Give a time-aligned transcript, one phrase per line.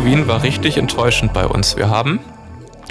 [0.00, 1.76] Halloween war richtig enttäuschend bei uns.
[1.76, 2.20] Wir haben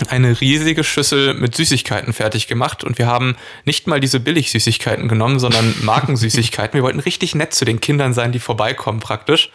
[0.09, 3.35] eine riesige Schüssel mit Süßigkeiten fertig gemacht und wir haben
[3.65, 6.75] nicht mal diese Billig-Süßigkeiten genommen, sondern Markensüßigkeiten.
[6.75, 9.49] Wir wollten richtig nett zu den Kindern sein, die vorbeikommen praktisch.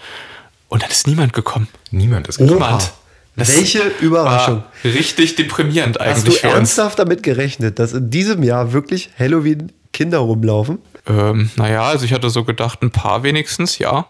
[0.66, 1.69] Und dann ist niemand gekommen.
[1.93, 2.56] Niemand ist gekommen.
[2.59, 2.93] Niemand.
[3.37, 4.64] Das Welche Überraschung.
[4.64, 6.57] war richtig deprimierend Hast du eigentlich für uns.
[6.57, 10.80] ernsthaft damit gerechnet, dass in diesem Jahr wirklich Halloween Kinder rumlaufen?
[11.07, 14.09] Ähm, naja, also ich hatte so gedacht, ein paar wenigstens, ja.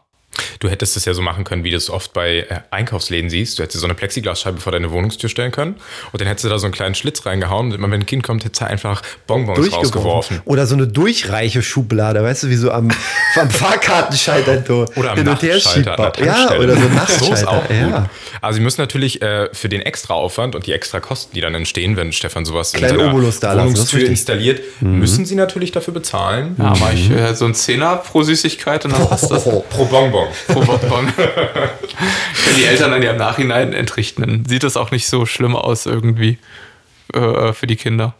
[0.60, 3.58] Du hättest es ja so machen können, wie du es oft bei äh, Einkaufsläden siehst.
[3.58, 5.76] Du hättest so eine Plexiglasscheibe vor deine Wohnungstür stellen können
[6.12, 8.22] und dann hättest du da so einen kleinen Schlitz reingehauen und immer wenn ein Kind
[8.22, 10.40] kommt, hättest du einfach Bonbons rausgeworfen.
[10.44, 12.90] Oder so eine durchreiche Schublade, weißt du, wie so am,
[13.36, 16.94] am Fahrkartenschalter so Oder am hin und her Nachtschalter Ja, oder so ein So ist
[16.94, 17.48] Nachtschalter.
[17.50, 17.76] auch gut.
[17.76, 18.10] ja.
[18.40, 21.54] Also sie müssen natürlich äh, für den extra Aufwand und die extra Kosten, die dann
[21.54, 24.10] entstehen, wenn Stefan sowas Kleinen in seiner Obolus da lassen, Wohnungstür richtig.
[24.10, 24.98] installiert, Mhm.
[24.98, 26.56] müssen sie natürlich dafür bezahlen.
[26.58, 29.44] Ja, mach ich äh, so ein Zehner pro Süßigkeit und dann passt das.
[29.70, 30.23] Pro Bonbon.
[30.46, 31.12] Pro Bonbon.
[31.16, 35.56] Wenn die Eltern dann ja im Nachhinein entrichten, dann sieht das auch nicht so schlimm
[35.56, 36.38] aus irgendwie
[37.12, 38.14] äh, für die Kinder.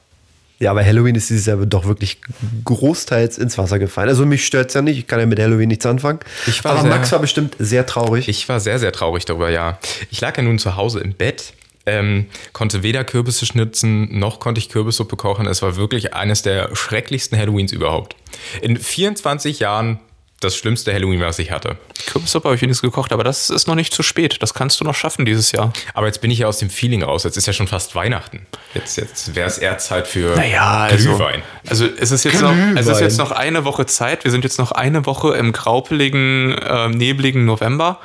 [0.59, 2.19] ja, aber Halloween ist dieses Jahr doch wirklich
[2.65, 4.09] großteils ins Wasser gefallen.
[4.09, 6.21] Also mich stört es ja nicht, ich kann ja mit Halloween nichts anfangen.
[6.47, 8.29] Ich war aber sehr- Max war bestimmt sehr traurig.
[8.29, 9.79] Ich war sehr, sehr traurig darüber, ja.
[10.11, 11.53] Ich lag ja nun zu Hause im Bett,
[11.87, 15.47] ähm, konnte weder Kürbisse schnitzen, noch konnte ich Kürbissuppe kochen.
[15.47, 18.17] Es war wirklich eines der schrecklichsten Halloweens überhaupt.
[18.63, 19.99] In 24 Jahren
[20.41, 21.77] das schlimmste Halloween, was ich hatte.
[22.07, 24.37] Kürbissuppe habe ich wenigstens gekocht, aber das ist noch nicht zu spät.
[24.43, 25.73] Das kannst du noch schaffen dieses Jahr.
[25.95, 27.25] Aber jetzt bin ich ja aus dem Feeling raus.
[27.25, 28.47] Jetzt ist ja schon fast Weihnachten.
[28.75, 31.43] Jetzt, jetzt wäre es eher Zeit für also, Glühwein.
[31.67, 34.25] also es ist jetzt noch, es ist jetzt noch eine Woche Zeit.
[34.25, 37.99] Wir sind jetzt noch eine Woche im graupeligen, äh, nebligen November.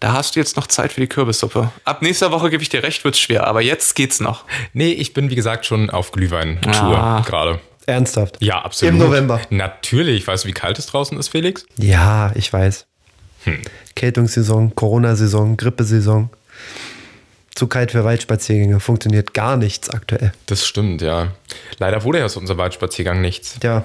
[0.00, 1.70] Da hast du jetzt noch Zeit für die Kürbissuppe.
[1.84, 4.44] Ab nächster Woche gebe ich dir recht, wird's schwer, aber jetzt geht's noch.
[4.74, 7.22] Nee, ich bin wie gesagt schon auf Glühwein-Tour Ah.
[7.26, 7.60] gerade.
[7.86, 8.38] Ernsthaft.
[8.40, 8.94] Ja, absolut.
[8.94, 9.40] Im November.
[9.50, 10.26] Natürlich.
[10.26, 11.64] Weißt du, wie kalt es draußen ist, Felix?
[11.78, 12.86] Ja, ich weiß.
[13.44, 13.62] Hm.
[13.94, 16.30] Kältungssaison, Corona-Saison, Grippesaison.
[17.54, 18.80] Zu kalt für Waldspaziergänge.
[18.80, 20.32] Funktioniert gar nichts aktuell.
[20.46, 21.32] Das stimmt, ja.
[21.78, 23.56] Leider wurde ja aus unserem Waldspaziergang nichts.
[23.62, 23.84] Ja.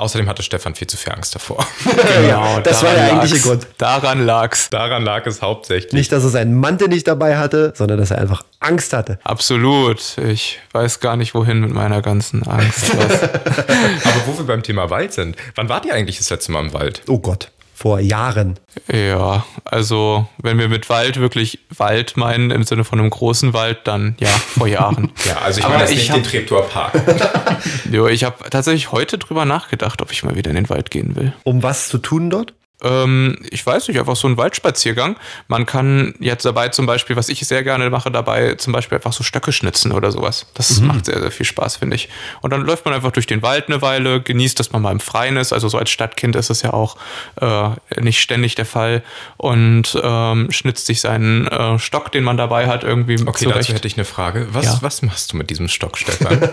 [0.00, 1.66] Außerdem hatte Stefan viel zu viel Angst davor.
[2.20, 3.40] Genau, das war der eigentliche.
[3.40, 3.66] Grund.
[3.76, 4.70] Daran lag's.
[4.70, 5.92] Daran lag es hauptsächlich.
[5.92, 9.18] Nicht, dass er seinen Mantel nicht dabei hatte, sondern dass er einfach Angst hatte.
[9.24, 10.16] Absolut.
[10.18, 12.90] Ich weiß gar nicht, wohin mit meiner ganzen Angst.
[12.94, 16.72] Aber wo wir beim Thema Wald sind, wann wart ihr eigentlich das letzte Mal im
[16.72, 17.02] Wald?
[17.06, 17.50] Oh Gott.
[17.80, 18.58] Vor Jahren.
[18.92, 23.78] ja, also wenn wir mit Wald wirklich Wald meinen, im Sinne von einem großen Wald,
[23.84, 25.10] dann ja, vor Jahren.
[25.24, 26.92] Ja, also ich Aber meine jetzt ich nicht hab- den Treptower Park.
[27.90, 31.16] jo, ich habe tatsächlich heute drüber nachgedacht, ob ich mal wieder in den Wald gehen
[31.16, 31.32] will.
[31.44, 32.52] Um was zu tun dort?
[32.82, 35.16] Ähm, ich weiß nicht, einfach so ein Waldspaziergang.
[35.48, 39.12] Man kann jetzt dabei zum Beispiel, was ich sehr gerne mache, dabei zum Beispiel einfach
[39.12, 40.46] so Stöcke schnitzen oder sowas.
[40.54, 42.08] Das macht sehr, sehr viel Spaß, finde ich.
[42.40, 45.00] Und dann läuft man einfach durch den Wald eine Weile, genießt, dass man mal im
[45.00, 45.52] Freien ist.
[45.52, 46.96] Also so als Stadtkind ist es ja auch
[47.40, 47.70] äh,
[48.00, 49.02] nicht ständig der Fall.
[49.36, 53.58] Und ähm, schnitzt sich seinen äh, Stock, den man dabei hat, irgendwie Okay, zurecht.
[53.60, 54.48] dazu hätte ich eine Frage.
[54.52, 54.78] Was, Ja.
[54.80, 56.40] was machst du mit diesem Stock, Stefan?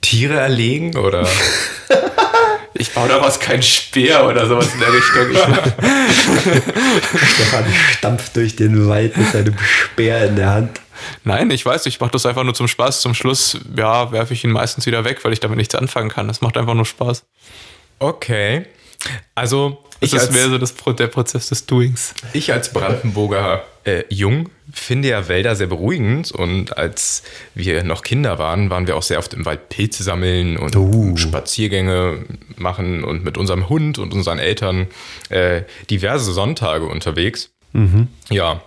[0.00, 1.26] Tiere erlegen oder?
[2.78, 5.30] Ich baue daraus keinen Speer oder sowas in der Richtung.
[5.30, 5.38] Ich,
[7.34, 10.80] Stefan stampft durch den Wald mit seinem Speer in der Hand.
[11.24, 13.00] Nein, ich weiß, ich mache das einfach nur zum Spaß.
[13.00, 16.28] Zum Schluss, ja, werfe ich ihn meistens wieder weg, weil ich damit nichts anfangen kann.
[16.28, 17.24] Das macht einfach nur Spaß.
[17.98, 18.66] Okay.
[19.34, 22.14] Also, ich ist als, mehr so das, der Prozess des Doings.
[22.32, 27.22] ich als Brandenburger äh, Jung finde ja Wälder sehr beruhigend und als
[27.54, 31.16] wir noch Kinder waren, waren wir auch sehr oft im Wald Pilze sammeln und Oh.
[31.16, 32.24] Spaziergänge
[32.56, 34.88] machen und mit unserem Hund und unseren Eltern
[35.28, 37.50] äh, diverse Sonntage unterwegs.
[38.30, 38.62] Ja,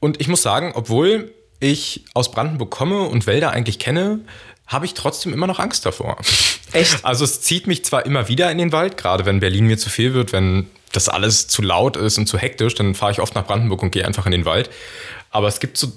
[0.00, 4.20] und ich muss sagen, obwohl ich aus Brandenburg komme und Wälder eigentlich kenne,
[4.68, 6.18] habe ich trotzdem immer noch Angst davor.
[6.72, 6.98] Echt?
[7.04, 9.90] Also es zieht mich zwar immer wieder in den Wald, gerade wenn Berlin mir zu
[9.90, 13.34] viel wird, wenn das alles zu laut ist und zu hektisch, dann fahre ich oft
[13.34, 14.70] nach Brandenburg und gehe einfach in den Wald.
[15.30, 15.92] Aber es gibt so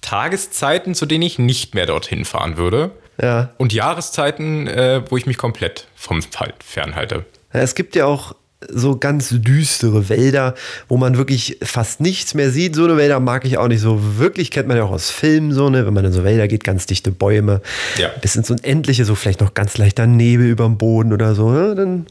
[0.00, 2.90] Tageszeiten, zu denen ich nicht mehr dorthin fahren würde.
[3.20, 3.50] Ja.
[3.56, 7.24] Und Jahreszeiten, äh, wo ich mich komplett vom Wald fernhalte.
[7.52, 8.34] Ja, Es gibt ja auch
[8.72, 10.54] so ganz düstere Wälder,
[10.88, 12.74] wo man wirklich fast nichts mehr sieht.
[12.74, 14.50] So eine Wälder mag ich auch nicht so wirklich.
[14.50, 15.86] Kennt man ja auch aus Filmen so, ne?
[15.86, 17.60] Wenn man in so Wälder geht, ganz dichte Bäume.
[17.98, 18.10] Ja.
[18.20, 21.50] Bis ins Unendliche, so vielleicht noch ganz leichter Nebel über dem Boden oder so.
[21.50, 21.74] Ne?
[21.74, 22.06] Dann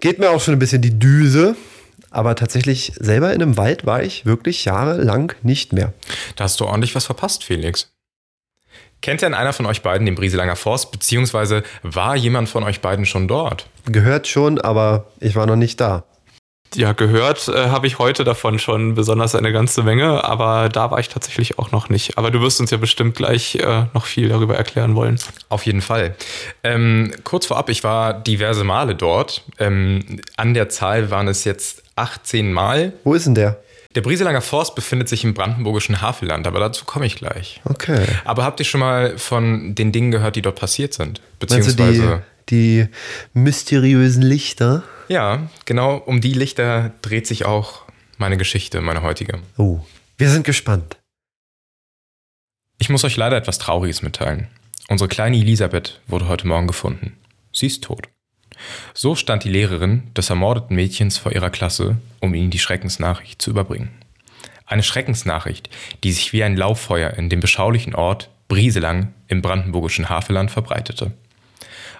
[0.00, 1.56] geht mir auch schon ein bisschen die Düse.
[2.10, 5.92] Aber tatsächlich selber in einem Wald war ich wirklich jahrelang nicht mehr.
[6.36, 7.93] Da hast du ordentlich was verpasst, Felix.
[9.04, 13.04] Kennt denn einer von euch beiden den Brieselanger Forst, beziehungsweise war jemand von euch beiden
[13.04, 13.66] schon dort?
[13.84, 16.04] Gehört schon, aber ich war noch nicht da.
[16.74, 21.00] Ja, gehört äh, habe ich heute davon schon besonders eine ganze Menge, aber da war
[21.00, 22.16] ich tatsächlich auch noch nicht.
[22.16, 25.18] Aber du wirst uns ja bestimmt gleich äh, noch viel darüber erklären wollen.
[25.50, 26.16] Auf jeden Fall.
[26.62, 29.44] Ähm, kurz vorab, ich war diverse Male dort.
[29.58, 32.94] Ähm, an der Zahl waren es jetzt 18 Mal.
[33.04, 33.58] Wo ist denn der?
[33.94, 37.60] Der Brieselanger Forst befindet sich im brandenburgischen Havelland, aber dazu komme ich gleich.
[37.64, 38.04] Okay.
[38.24, 41.20] Aber habt ihr schon mal von den Dingen gehört, die dort passiert sind?
[41.48, 42.18] Meinst du die,
[42.50, 42.88] die
[43.34, 44.82] mysteriösen Lichter?
[45.08, 47.82] Ja, genau um die Lichter dreht sich auch
[48.18, 49.38] meine Geschichte, meine heutige.
[49.58, 49.80] Oh,
[50.18, 50.96] wir sind gespannt.
[52.78, 54.48] Ich muss euch leider etwas Trauriges mitteilen.
[54.88, 57.16] Unsere kleine Elisabeth wurde heute Morgen gefunden.
[57.52, 58.08] Sie ist tot.
[58.94, 63.50] So stand die Lehrerin des ermordeten Mädchens vor ihrer Klasse, um ihnen die Schreckensnachricht zu
[63.50, 63.90] überbringen.
[64.66, 65.68] Eine Schreckensnachricht,
[66.02, 71.12] die sich wie ein Lauffeuer in dem beschaulichen Ort Brieselang im brandenburgischen Havelland verbreitete.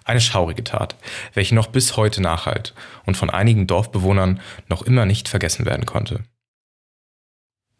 [0.04, 0.96] Eine schaurige Tat,
[1.32, 2.74] welche noch bis heute nachhalt
[3.06, 6.20] und von einigen Dorfbewohnern noch immer nicht vergessen werden konnte.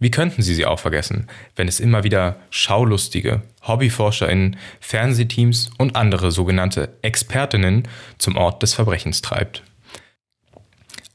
[0.01, 6.31] Wie könnten sie sie auch vergessen, wenn es immer wieder Schaulustige, HobbyforscherInnen, Fernsehteams und andere
[6.31, 7.87] sogenannte Expertinnen
[8.19, 9.63] zum Ort des Verbrechens treibt?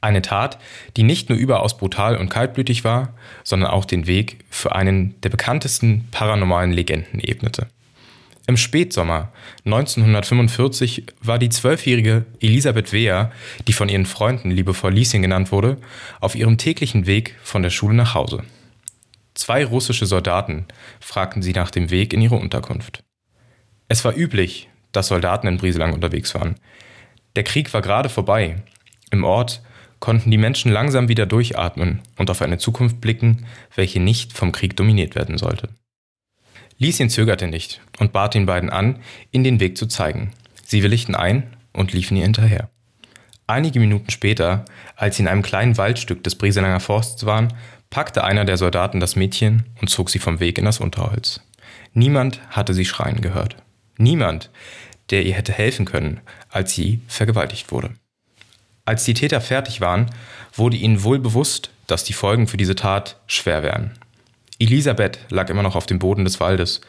[0.00, 0.58] Eine Tat,
[0.96, 5.28] die nicht nur überaus brutal und kaltblütig war, sondern auch den Weg für einen der
[5.28, 7.66] bekanntesten paranormalen Legenden ebnete.
[8.46, 9.30] Im Spätsommer
[9.66, 13.30] 1945 war die zwölfjährige Elisabeth Wehr,
[13.68, 15.76] die von ihren Freunden liebevoll Lieschen genannt wurde,
[16.18, 18.42] auf ihrem täglichen Weg von der Schule nach Hause.
[19.34, 20.66] Zwei russische Soldaten
[21.00, 23.04] fragten sie nach dem Weg in ihre Unterkunft.
[23.88, 26.56] Es war üblich, dass Soldaten in Brieselang unterwegs waren.
[27.36, 28.62] Der Krieg war gerade vorbei.
[29.10, 29.62] Im Ort
[30.00, 34.76] konnten die Menschen langsam wieder durchatmen und auf eine Zukunft blicken, welche nicht vom Krieg
[34.76, 35.68] dominiert werden sollte.
[36.78, 39.00] Lieschen zögerte nicht und bat den beiden an,
[39.32, 40.32] ihnen den Weg zu zeigen.
[40.64, 42.70] Sie willigten ein und liefen ihr hinterher.
[43.46, 44.64] Einige Minuten später,
[44.96, 47.52] als sie in einem kleinen Waldstück des Brieselanger Forsts waren,
[47.90, 51.40] packte einer der Soldaten das Mädchen und zog sie vom Weg in das Unterholz.
[51.92, 53.56] Niemand hatte sie schreien gehört.
[53.98, 54.50] Niemand,
[55.10, 57.90] der ihr hätte helfen können, als sie vergewaltigt wurde.
[58.84, 60.06] Als die Täter fertig waren,
[60.54, 63.92] wurde ihnen wohl bewusst, dass die Folgen für diese Tat schwer wären.
[64.58, 66.80] Elisabeth lag immer noch auf dem Boden des Waldes.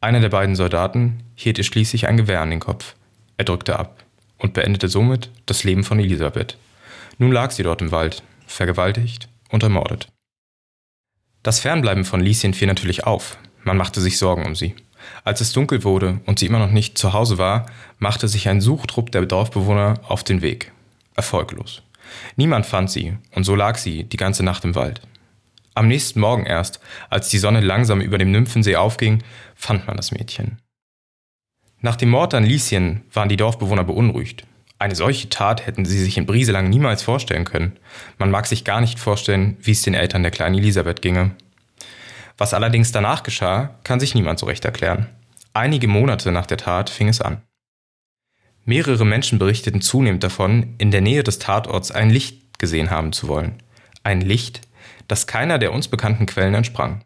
[0.00, 2.94] Einer der beiden Soldaten hielt ihr schließlich ein Gewehr an den Kopf.
[3.36, 4.04] Er drückte ab
[4.38, 6.56] und beendete somit das Leben von Elisabeth.
[7.18, 10.08] Nun lag sie dort im Wald, vergewaltigt und ermordet.
[11.42, 13.38] Das Fernbleiben von Lieschen fiel natürlich auf.
[13.64, 14.74] Man machte sich Sorgen um sie.
[15.24, 17.66] Als es dunkel wurde und sie immer noch nicht zu Hause war,
[17.98, 20.72] machte sich ein Suchtrupp der Dorfbewohner auf den Weg.
[21.16, 21.82] Erfolglos.
[22.36, 25.00] Niemand fand sie, und so lag sie die ganze Nacht im Wald.
[25.74, 29.22] Am nächsten Morgen erst, als die Sonne langsam über dem Nymphensee aufging,
[29.54, 30.58] fand man das Mädchen.
[31.80, 34.44] Nach dem Mord an Lieschen waren die Dorfbewohner beunruhigt.
[34.80, 37.76] Eine solche Tat hätten sie sich in Brieselang niemals vorstellen können.
[38.16, 41.32] Man mag sich gar nicht vorstellen, wie es den Eltern der kleinen Elisabeth ginge.
[42.38, 45.06] Was allerdings danach geschah, kann sich niemand so recht erklären.
[45.52, 47.42] Einige Monate nach der Tat fing es an.
[48.64, 53.28] Mehrere Menschen berichteten zunehmend davon, in der Nähe des Tatorts ein Licht gesehen haben zu
[53.28, 53.62] wollen.
[54.02, 54.62] Ein Licht,
[55.08, 57.04] das keiner der uns bekannten Quellen entsprang.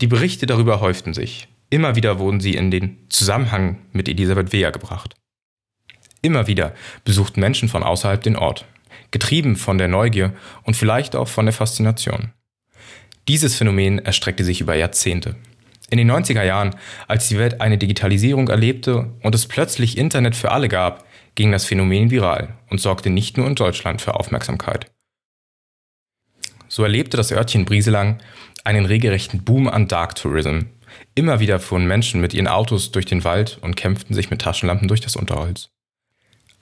[0.00, 1.46] Die Berichte darüber häuften sich.
[1.70, 5.14] Immer wieder wurden sie in den Zusammenhang mit Elisabeth Wehr gebracht.
[6.22, 6.74] Immer wieder
[7.04, 8.64] besuchten Menschen von außerhalb den Ort,
[9.10, 10.32] getrieben von der Neugier
[10.62, 12.32] und vielleicht auch von der Faszination.
[13.28, 15.36] Dieses Phänomen erstreckte sich über Jahrzehnte.
[15.90, 16.74] In den 90er Jahren,
[17.06, 21.66] als die Welt eine Digitalisierung erlebte und es plötzlich Internet für alle gab, ging das
[21.66, 24.90] Phänomen viral und sorgte nicht nur in Deutschland für Aufmerksamkeit.
[26.68, 28.18] So erlebte das Örtchen Brieselang
[28.64, 30.60] einen regelrechten Boom an Dark Tourism,
[31.14, 34.88] Immer wieder fuhren Menschen mit ihren Autos durch den Wald und kämpften sich mit Taschenlampen
[34.88, 35.70] durch das Unterholz.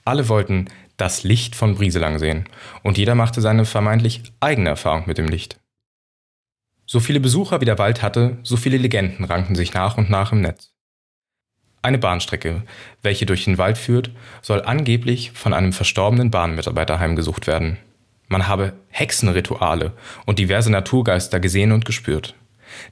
[0.03, 0.65] Alle wollten
[0.97, 2.45] das Licht von Brieselang sehen
[2.83, 5.59] und jeder machte seine vermeintlich eigene Erfahrung mit dem Licht.
[6.85, 10.31] So viele Besucher wie der Wald hatte, so viele Legenden rankten sich nach und nach
[10.31, 10.71] im Netz.
[11.81, 12.63] Eine Bahnstrecke,
[13.01, 17.77] welche durch den Wald führt, soll angeblich von einem verstorbenen Bahnmitarbeiter heimgesucht werden.
[18.27, 19.93] Man habe Hexenrituale
[20.25, 22.35] und diverse Naturgeister gesehen und gespürt.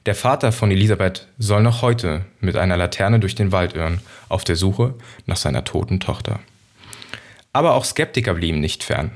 [0.06, 4.44] Der Vater von Elisabeth soll noch heute mit einer Laterne durch den Wald irren, auf
[4.44, 4.94] der Suche
[5.26, 6.40] nach seiner toten Tochter.
[7.52, 9.12] Aber auch Skeptiker blieben nicht fern.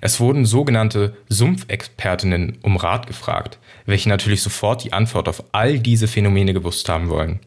[0.00, 6.08] Es wurden sogenannte Sumpfexpertinnen um Rat gefragt, welche natürlich sofort die Antwort auf all diese
[6.08, 7.40] Phänomene gewusst haben wollen.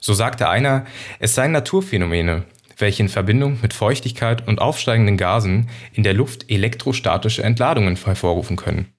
[0.00, 0.86] So sagte einer,
[1.18, 2.44] es seien Naturphänomene,
[2.76, 8.92] welche in Verbindung mit Feuchtigkeit und aufsteigenden Gasen in der Luft elektrostatische Entladungen hervorrufen können.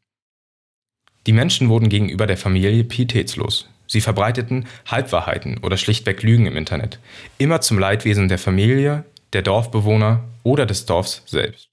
[1.28, 3.70] Die Menschen wurden gegenüber der Familie pietätslos.
[3.88, 7.00] Sie verbreiteten Halbwahrheiten oder schlichtweg Lügen im Internet,
[7.38, 11.70] immer zum Leidwesen der Familie, der Dorfbewohner oder des Dorfs selbst.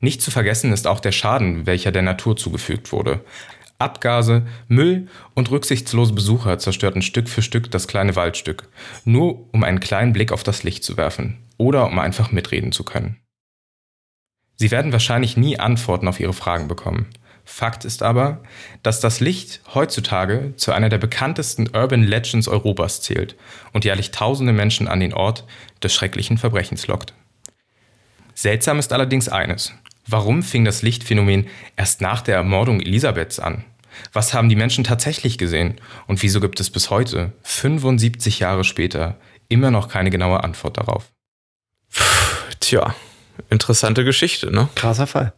[0.00, 3.24] Nicht zu vergessen ist auch der Schaden, welcher der Natur zugefügt wurde.
[3.78, 8.68] Abgase, Müll und rücksichtslose Besucher zerstörten Stück für Stück das kleine Waldstück,
[9.04, 12.84] nur um einen kleinen Blick auf das Licht zu werfen oder um einfach mitreden zu
[12.84, 13.20] können.
[14.54, 17.10] Sie werden wahrscheinlich nie Antworten auf ihre Fragen bekommen.
[17.48, 18.42] Fakt ist aber,
[18.82, 23.36] dass das Licht heutzutage zu einer der bekanntesten Urban Legends Europas zählt
[23.72, 25.44] und jährlich tausende Menschen an den Ort
[25.80, 27.14] des schrecklichen Verbrechens lockt.
[28.34, 29.72] Seltsam ist allerdings eines.
[30.08, 33.64] Warum fing das Lichtphänomen erst nach der Ermordung Elisabeths an?
[34.12, 35.80] Was haben die Menschen tatsächlich gesehen?
[36.08, 41.12] Und wieso gibt es bis heute, 75 Jahre später, immer noch keine genaue Antwort darauf?
[42.60, 42.94] Tja,
[43.50, 44.68] interessante Geschichte, ne?
[44.74, 45.32] Krasser Fall.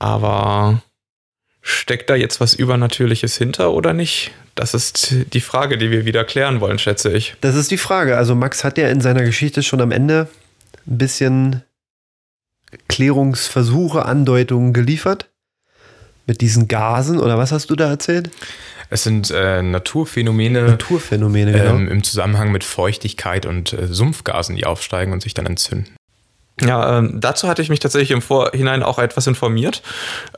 [0.00, 0.82] Aber
[1.68, 4.32] steckt da jetzt was Übernatürliches hinter oder nicht?
[4.54, 7.36] Das ist die Frage, die wir wieder klären wollen, schätze ich.
[7.40, 8.16] Das ist die Frage.
[8.16, 10.28] Also Max hat ja in seiner Geschichte schon am Ende
[10.86, 11.62] ein bisschen
[12.88, 15.30] Klärungsversuche, Andeutungen geliefert.
[16.26, 18.30] Mit diesen Gasen oder was hast du da erzählt?
[18.90, 21.76] Es sind äh, Naturphänomene, Naturphänomene genau.
[21.76, 25.97] ähm, im Zusammenhang mit Feuchtigkeit und äh, Sumpfgasen, die aufsteigen und sich dann entzünden.
[26.60, 29.82] Ja, ähm, dazu hatte ich mich tatsächlich im Vorhinein auch etwas informiert.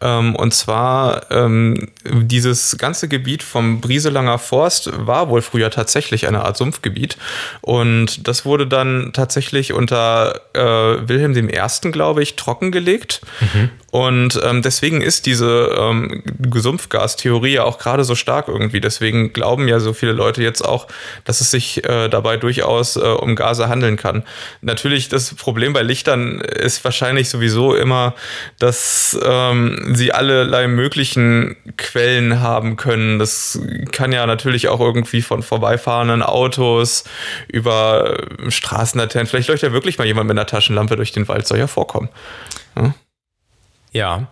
[0.01, 6.45] Ähm, und zwar, ähm, dieses ganze Gebiet vom Brieselanger Forst war wohl früher tatsächlich eine
[6.45, 7.17] Art Sumpfgebiet.
[7.63, 13.23] Und das wurde dann tatsächlich unter äh, Wilhelm I., glaube ich, trockengelegt.
[13.41, 13.71] Mhm.
[13.91, 16.23] Und ähm, deswegen ist diese ähm,
[16.55, 18.81] Sumpfgastheorie ja auch gerade so stark irgendwie.
[18.81, 20.87] Deswegen glauben ja so viele Leute jetzt auch,
[21.25, 24.23] dass es sich äh, dabei durchaus äh, um Gase handeln kann.
[24.61, 28.15] Natürlich, das Problem bei Lichtern ist wahrscheinlich sowieso immer,
[28.59, 33.19] dass ähm, sie allerlei möglichen Quellen haben können.
[33.19, 33.59] Das
[33.93, 37.05] kann ja natürlich auch irgendwie von vorbeifahrenden Autos
[37.49, 39.27] über Straßenlaternen.
[39.27, 42.09] Vielleicht leuchtet ja wirklich mal jemand mit einer Taschenlampe durch den Wald, soll ja vorkommen.
[42.77, 42.95] Ja?
[43.93, 44.29] Ja,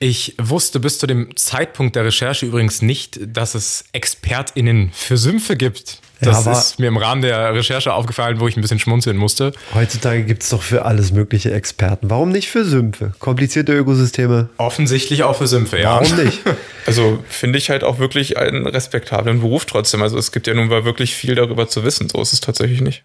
[0.00, 5.56] ich wusste bis zu dem Zeitpunkt der Recherche übrigens nicht, dass es ExpertInnen für Sümpfe
[5.56, 6.02] gibt.
[6.20, 9.52] Das ja, ist mir im Rahmen der Recherche aufgefallen, wo ich ein bisschen schmunzeln musste.
[9.74, 12.10] Heutzutage gibt es doch für alles mögliche Experten.
[12.10, 13.12] Warum nicht für Sümpfe?
[13.20, 14.48] Komplizierte Ökosysteme?
[14.56, 16.00] Offensichtlich auch für Sümpfe, ja.
[16.00, 16.40] Warum nicht?
[16.86, 20.00] Also finde ich halt auch wirklich einen respektablen Beruf trotzdem.
[20.00, 22.08] Also es gibt ja nun mal wirklich viel darüber zu wissen.
[22.08, 23.04] So ist es tatsächlich nicht.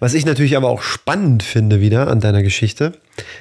[0.00, 2.92] Was ich natürlich aber auch spannend finde wieder an deiner Geschichte,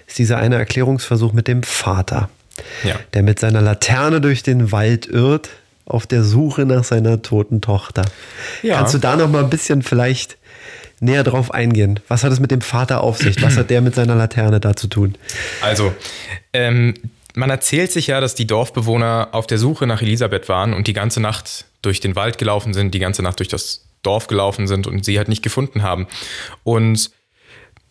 [0.07, 2.29] ist dieser eine Erklärungsversuch mit dem Vater,
[2.85, 2.95] ja.
[3.13, 5.49] der mit seiner Laterne durch den Wald irrt
[5.89, 8.05] auf der Suche nach seiner toten Tochter.
[8.61, 8.77] Ja.
[8.77, 10.37] Kannst du da noch mal ein bisschen vielleicht
[11.01, 11.99] näher drauf eingehen?
[12.07, 13.41] Was hat es mit dem Vater auf sich?
[13.41, 15.15] Was hat der mit seiner Laterne da zu tun?
[15.61, 15.93] Also,
[16.53, 16.93] ähm,
[17.35, 20.93] man erzählt sich ja, dass die Dorfbewohner auf der Suche nach Elisabeth waren und die
[20.93, 24.87] ganze Nacht durch den Wald gelaufen sind, die ganze Nacht durch das Dorf gelaufen sind
[24.87, 26.07] und sie halt nicht gefunden haben.
[26.63, 27.11] Und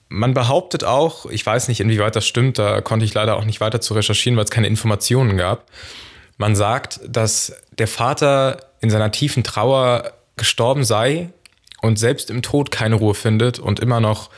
[0.09, 3.61] man behauptet auch, ich weiß nicht, inwieweit das stimmt, da konnte ich leider auch nicht
[3.61, 5.67] weiter zu recherchieren, weil es keine Informationen gab.
[6.39, 11.31] Man sagt, dass der Vater in seiner tiefen Trauer gestorben sei
[11.83, 14.31] und selbst im Tod keine Ruhe findet und immer noch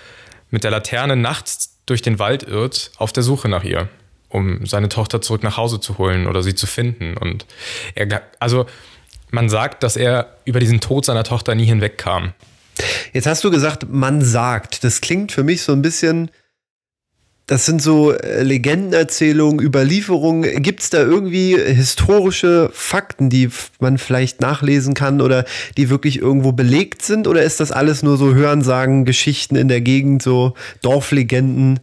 [0.50, 3.88] mit der Laterne nachts durch den Wald irrt auf der Suche nach ihr,
[4.28, 7.16] um seine Tochter zurück nach Hause zu holen oder sie zu finden.
[7.16, 7.44] Und
[7.94, 8.66] er, also
[9.30, 12.32] man sagt, dass er über diesen Tod seiner Tochter nie hinwegkam.
[13.12, 14.84] Jetzt hast du gesagt, man sagt.
[14.84, 16.30] Das klingt für mich so ein bisschen.
[17.50, 20.62] Das sind so äh, Legendenerzählungen, Überlieferungen.
[20.62, 25.44] Gibt es da irgendwie historische Fakten, die man vielleicht nachlesen kann oder
[25.76, 27.26] die wirklich irgendwo belegt sind?
[27.26, 31.80] Oder ist das alles nur so Hörensagen, Geschichten in der Gegend, so Dorflegenden?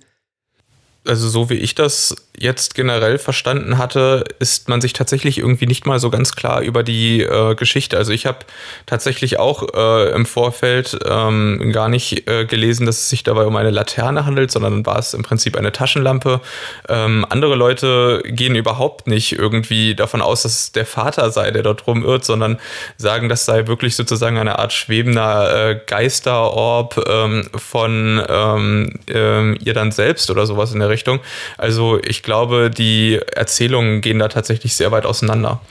[1.05, 5.87] Also so wie ich das jetzt generell verstanden hatte, ist man sich tatsächlich irgendwie nicht
[5.87, 7.97] mal so ganz klar über die äh, Geschichte.
[7.97, 8.39] Also ich habe
[8.85, 13.55] tatsächlich auch äh, im Vorfeld ähm, gar nicht äh, gelesen, dass es sich dabei um
[13.55, 16.41] eine Laterne handelt, sondern war es im Prinzip eine Taschenlampe.
[16.87, 21.63] Ähm, andere Leute gehen überhaupt nicht irgendwie davon aus, dass es der Vater sei, der
[21.63, 22.59] dort rumirrt, sondern
[22.97, 29.73] sagen, das sei wirklich sozusagen eine Art schwebender äh, Geisterorb ähm, von ähm, äh, ihr
[29.73, 31.19] dann selbst oder sowas in der Richtung.
[31.57, 35.61] Also ich glaube, die Erzählungen gehen da tatsächlich sehr weit auseinander.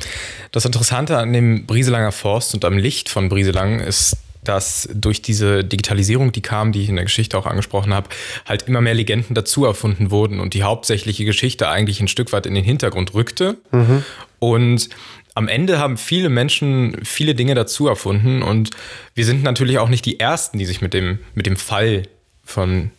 [0.53, 5.65] Das Interessante an dem Brieselanger Forst und am Licht von Brieselang ist, dass durch diese
[5.65, 8.09] Digitalisierung, die kam, die ich in der Geschichte auch angesprochen habe,
[8.47, 12.47] halt immer mehr Legenden dazu erfunden wurden und die hauptsächliche Geschichte eigentlich ein Stück weit
[12.47, 13.59] in den Hintergrund rückte.
[13.73, 14.03] Mhm.
[14.39, 14.89] Und
[15.35, 18.71] am Ende haben viele Menschen viele Dinge dazu erfunden und
[19.15, 22.05] wir sind natürlich auch nicht die Ersten, die sich mit dem, mit dem Fall
[22.45, 22.93] von,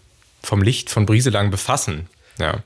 [0.43, 2.07] vom Licht von Brieselang befassen.
[2.37, 2.61] Ja.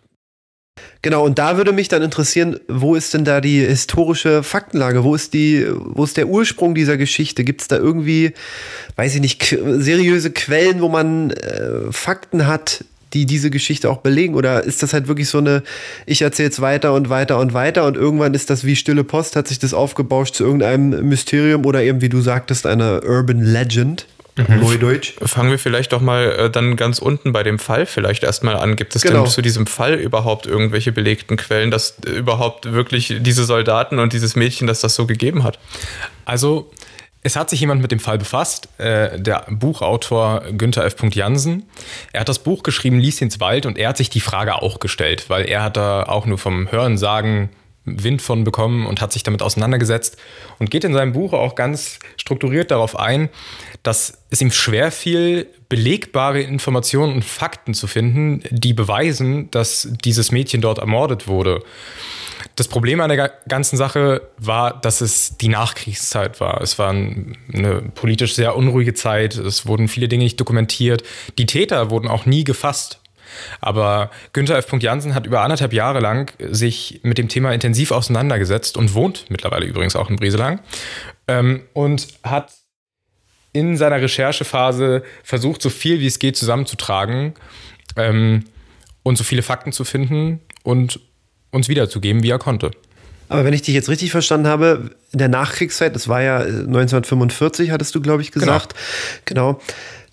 [1.02, 5.04] Genau, und da würde mich dann interessieren, wo ist denn da die historische Faktenlage?
[5.04, 7.44] Wo ist die, wo ist der Ursprung dieser Geschichte?
[7.44, 8.34] Gibt es da irgendwie,
[8.98, 14.36] weiß ich nicht, seriöse Quellen, wo man äh, Fakten hat, die diese Geschichte auch belegen?
[14.36, 15.64] Oder ist das halt wirklich so eine,
[16.06, 19.36] ich erzähle es weiter und weiter und weiter und irgendwann ist das wie stille Post,
[19.36, 24.06] hat sich das aufgebauscht zu irgendeinem Mysterium oder eben, wie du sagtest, einer Urban Legend?
[24.38, 24.62] Mhm.
[24.62, 25.14] Neudeutsch.
[25.22, 28.76] Fangen wir vielleicht doch mal äh, dann ganz unten bei dem Fall vielleicht erstmal an.
[28.76, 29.24] Gibt es genau.
[29.24, 34.14] denn zu diesem Fall überhaupt irgendwelche belegten Quellen, dass äh, überhaupt wirklich diese Soldaten und
[34.14, 35.60] dieses Mädchen, dass das so gegeben hat?
[36.26, 36.72] Also
[37.24, 40.96] es hat sich jemand mit dem Fall befasst, äh, der Buchautor Günther F.
[41.12, 41.70] Jansen.
[42.14, 45.26] Er hat das Buch geschrieben, Lieschens Wald, und er hat sich die Frage auch gestellt,
[45.28, 47.50] weil er hat da auch nur vom Hören sagen
[47.84, 50.18] Wind von bekommen und hat sich damit auseinandergesetzt
[50.60, 53.30] und geht in seinem Buch auch ganz strukturiert darauf ein,
[53.82, 60.32] dass es ihm schwer fiel, belegbare Informationen und Fakten zu finden, die beweisen, dass dieses
[60.32, 61.64] Mädchen dort ermordet wurde.
[62.56, 66.62] Das Problem an der ganzen Sache war, dass es die Nachkriegszeit war.
[66.62, 69.36] Es war eine politisch sehr unruhige Zeit.
[69.36, 71.04] Es wurden viele Dinge nicht dokumentiert.
[71.38, 73.01] Die Täter wurden auch nie gefasst.
[73.60, 74.68] Aber Günther F.
[74.80, 79.66] Jansen hat über anderthalb Jahre lang sich mit dem Thema intensiv auseinandergesetzt und wohnt mittlerweile
[79.66, 80.60] übrigens auch in Brieselang
[81.28, 82.52] ähm, und hat
[83.54, 87.34] in seiner Recherchephase versucht, so viel wie es geht zusammenzutragen
[87.98, 88.46] ähm,
[89.04, 91.00] und so viele Fakten zu finden und
[91.52, 92.72] uns wiederzugeben, wie er konnte.
[93.28, 97.72] Aber wenn ich dich jetzt richtig verstanden habe, in der Nachkriegszeit, das war ja 1945,
[97.72, 98.76] hattest du, glaube ich, gesagt.
[99.26, 99.54] Genau.
[99.54, 99.62] genau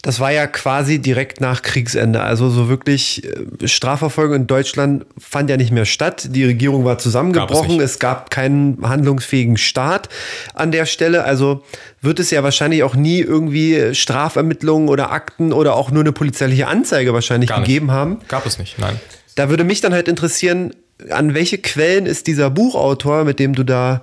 [0.03, 2.21] das war ja quasi direkt nach Kriegsende.
[2.21, 6.29] Also so wirklich äh, Strafverfolgung in Deutschland fand ja nicht mehr statt.
[6.31, 7.79] Die Regierung war zusammengebrochen.
[7.79, 10.09] Gab es, es, gab keinen handlungsfähigen Staat
[10.55, 11.25] an der Stelle.
[11.25, 11.65] Also
[12.01, 16.69] wird es ja wahrscheinlich auch nie irgendwie Strafermittlungen oder Akten oder auch nur eine polizeiliche
[16.69, 18.19] Anzeige wahrscheinlich gegeben haben.
[18.29, 19.01] Gab es nicht, nein.
[19.35, 20.75] Da würde mich dann halt interessieren,
[21.11, 24.03] an welche Quellen ist dieser Buchautor, mit dem du da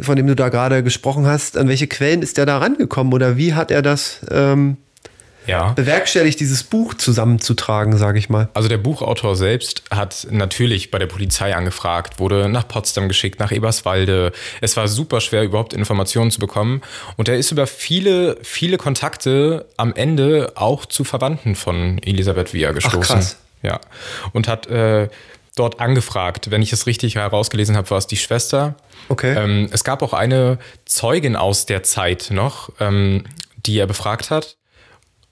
[0.00, 3.36] von dem du da gerade gesprochen hast, an welche Quellen ist der da rangekommen oder
[3.36, 4.78] wie hat er das ähm,
[5.46, 5.72] ja.
[5.72, 8.48] bewerkstelligt, dieses Buch zusammenzutragen, sage ich mal.
[8.54, 13.52] Also der Buchautor selbst hat natürlich bei der Polizei angefragt, wurde nach Potsdam geschickt, nach
[13.52, 14.32] Eberswalde.
[14.60, 16.82] Es war super schwer, überhaupt Informationen zu bekommen.
[17.16, 22.72] Und er ist über viele, viele Kontakte am Ende auch zu Verwandten von Elisabeth Via
[22.72, 23.00] gestoßen.
[23.02, 23.36] Ach, krass.
[23.62, 23.80] Ja.
[24.32, 25.08] Und hat äh,
[25.56, 26.50] dort angefragt.
[26.50, 28.74] Wenn ich es richtig herausgelesen habe, war es die Schwester.
[29.08, 29.34] Okay.
[29.36, 33.24] Ähm, es gab auch eine Zeugin aus der Zeit noch, ähm,
[33.66, 34.56] die er befragt hat.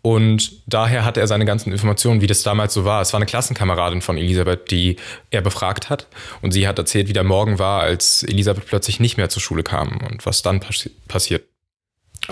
[0.02, 3.02] Und daher hatte er seine ganzen Informationen, wie das damals so war.
[3.02, 4.96] Es war eine Klassenkameradin von Elisabeth, die
[5.30, 6.06] er befragt hat.
[6.40, 9.62] Und sie hat erzählt, wie der Morgen war, als Elisabeth plötzlich nicht mehr zur Schule
[9.62, 11.44] kam und was dann passi passiert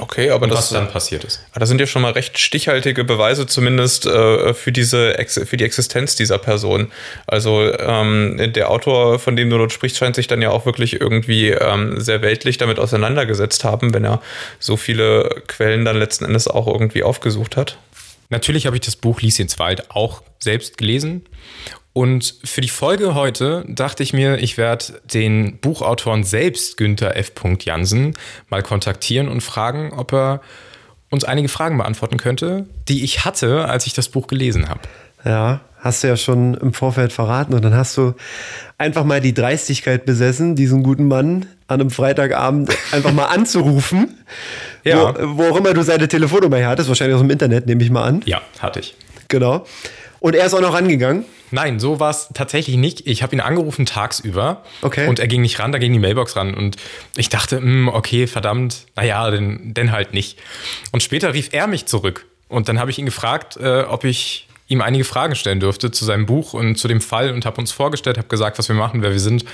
[0.00, 1.40] Okay, aber und das, was dann passiert ist.
[1.54, 6.16] Das sind ja schon mal recht stichhaltige Beweise, zumindest äh, für diese für die Existenz
[6.16, 6.90] dieser Person.
[7.26, 11.00] Also ähm, der Autor, von dem du dort sprichst, scheint sich dann ja auch wirklich
[11.00, 14.20] irgendwie ähm, sehr weltlich damit auseinandergesetzt haben, wenn er
[14.58, 17.78] so viele Quellen dann letzten Endes auch irgendwie aufgesucht hat.
[18.30, 21.24] Natürlich habe ich das Buch Lieschens Wald auch selbst gelesen
[21.98, 27.32] und für die Folge heute dachte ich mir, ich werde den Buchautoren selbst, Günther F.
[27.58, 28.14] Jansen,
[28.48, 30.40] mal kontaktieren und fragen, ob er
[31.10, 34.82] uns einige Fragen beantworten könnte, die ich hatte, als ich das Buch gelesen habe.
[35.24, 38.14] Ja, hast du ja schon im Vorfeld verraten und dann hast du
[38.78, 44.24] einfach mal die Dreistigkeit besessen, diesen guten Mann an einem Freitagabend einfach mal anzurufen.
[44.84, 45.16] Ja.
[45.18, 47.90] Wo, wo auch immer du seine Telefonnummer her hattest, wahrscheinlich aus dem Internet, nehme ich
[47.90, 48.22] mal an.
[48.24, 48.94] Ja, hatte ich.
[49.26, 49.66] Genau.
[50.20, 51.24] Und er ist auch noch rangegangen?
[51.50, 53.06] Nein, so war es tatsächlich nicht.
[53.06, 55.08] Ich habe ihn angerufen tagsüber okay.
[55.08, 56.54] und er ging nicht ran, da ging die Mailbox ran.
[56.54, 56.76] Und
[57.16, 60.38] ich dachte, mh, hm, okay, verdammt, naja, denn, denn halt nicht.
[60.92, 62.26] Und später rief er mich zurück.
[62.48, 66.04] Und dann habe ich ihn gefragt, äh, ob ich ihm einige Fragen stellen dürfte zu
[66.04, 69.02] seinem Buch und zu dem Fall und habe uns vorgestellt, habe gesagt, was wir machen,
[69.02, 69.44] wer wir sind.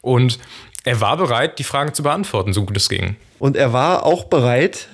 [0.00, 0.38] Und
[0.84, 3.16] er war bereit, die Fragen zu beantworten, so gut es ging.
[3.38, 4.88] Und er war auch bereit,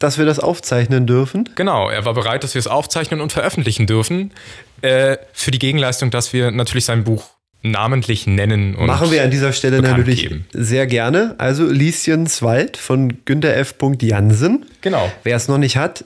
[0.00, 1.48] dass wir das aufzeichnen dürfen?
[1.54, 4.32] Genau, er war bereit, dass wir es aufzeichnen und veröffentlichen dürfen.
[4.82, 7.30] Äh, für die Gegenleistung, dass wir natürlich sein Buch
[7.62, 8.74] namentlich nennen.
[8.74, 10.46] Und Machen wir an dieser Stelle natürlich geben.
[10.52, 11.34] sehr gerne.
[11.38, 13.74] Also Lieschens Wald von Günter F.
[14.00, 14.66] Jansen.
[14.80, 15.12] Genau.
[15.22, 16.04] Wer es noch nicht hat,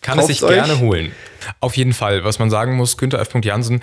[0.00, 0.54] kann es sich euch.
[0.54, 1.12] gerne holen.
[1.60, 3.34] Auf jeden Fall, was man sagen muss, Günter F.
[3.42, 3.82] Jansen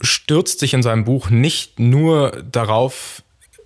[0.00, 3.22] stürzt sich in seinem Buch nicht nur darauf,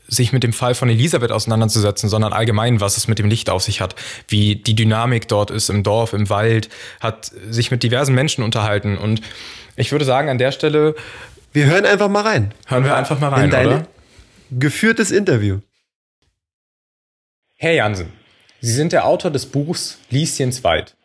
[0.09, 3.63] sich mit dem Fall von Elisabeth auseinanderzusetzen, sondern allgemein, was es mit dem Licht auf
[3.63, 3.95] sich hat,
[4.29, 6.69] wie die Dynamik dort ist im Dorf, im Wald,
[7.01, 8.97] hat sich mit diversen Menschen unterhalten.
[8.97, 9.21] Und
[9.77, 10.95] ich würde sagen, an der Stelle.
[11.53, 12.53] Wir hören einfach mal rein.
[12.67, 13.87] Hören wir einfach mal rein, In dein oder?
[14.51, 15.61] Geführtes Interview.
[17.57, 18.13] Herr Jansen,
[18.61, 20.97] Sie sind der Autor des Buchs Lieschens Wald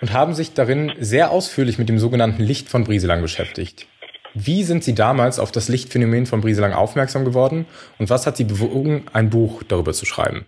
[0.00, 3.86] und haben sich darin sehr ausführlich mit dem sogenannten Licht von Brieselang beschäftigt.
[4.34, 7.66] Wie sind Sie damals auf das Lichtphänomen von Brieselang aufmerksam geworden
[7.98, 10.46] und was hat Sie bewogen, ein Buch darüber zu schreiben?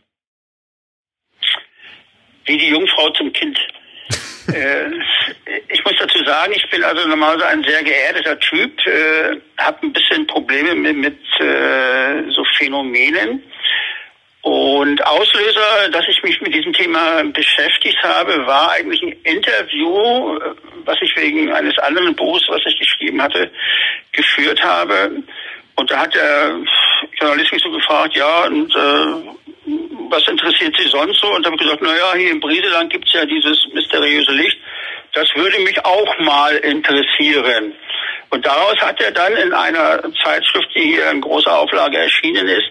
[2.45, 3.59] Wie die Jungfrau zum Kind.
[4.53, 4.91] äh,
[5.69, 9.93] ich muss dazu sagen, ich bin also normalerweise ein sehr geerdeter Typ, äh, habe ein
[9.93, 13.43] bisschen Probleme mit, mit äh, so Phänomenen
[14.43, 20.39] Und Auslöser, dass ich mich mit diesem Thema beschäftigt habe, war eigentlich ein Interview,
[20.85, 23.51] was ich wegen eines anderen Buchs, was ich geschrieben hatte,
[24.13, 25.23] geführt habe.
[25.75, 26.57] Und da hat der
[27.21, 29.31] Journalist mich so gefragt, ja, und äh,
[30.11, 31.35] was interessiert Sie sonst so?
[31.35, 34.59] Und habe gesagt, naja, hier in Brieseland gibt's ja dieses mysteriöse Licht.
[35.13, 37.75] Das würde mich auch mal interessieren.
[38.31, 42.71] Und daraus hat er dann in einer Zeitschrift, die hier in großer Auflage erschienen ist,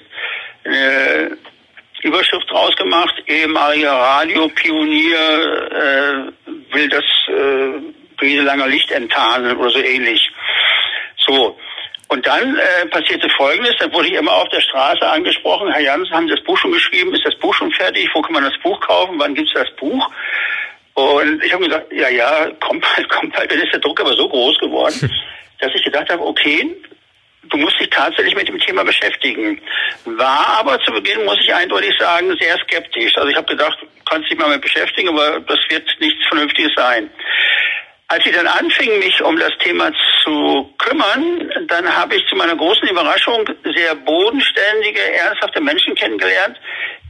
[2.04, 5.18] Überschrift rausgemacht, ehemaliger Radiopionier
[5.72, 7.82] äh, will das äh,
[8.18, 10.32] Brieselanger Licht enttarnen oder so ähnlich.
[11.28, 11.58] So.
[12.08, 16.12] Und dann äh, passierte Folgendes, da wurde ich immer auf der Straße angesprochen, Herr Jansen,
[16.16, 17.14] haben Sie das Buch schon geschrieben?
[17.14, 18.10] Ist das Buch schon fertig?
[18.14, 19.20] Wo kann man das Buch kaufen?
[19.20, 20.10] Wann gibt's das Buch?
[20.96, 23.52] Und ich habe gesagt, ja, ja, kommt halt, kommt halt.
[23.52, 25.10] Dann ist der Druck aber so groß geworden,
[25.60, 26.76] dass ich gedacht habe, okay,
[27.44, 29.62] du musst dich tatsächlich mit dem Thema beschäftigen.
[30.06, 33.16] War aber zu Beginn, muss ich eindeutig sagen, sehr skeptisch.
[33.16, 33.78] Also ich habe gedacht,
[34.10, 37.10] kannst dich mal mit beschäftigen, aber das wird nichts Vernünftiges sein.
[38.08, 39.92] Als ich dann anfing, mich um das Thema
[40.24, 46.58] zu kümmern, dann habe ich zu meiner großen Überraschung sehr bodenständige, ernsthafte Menschen kennengelernt,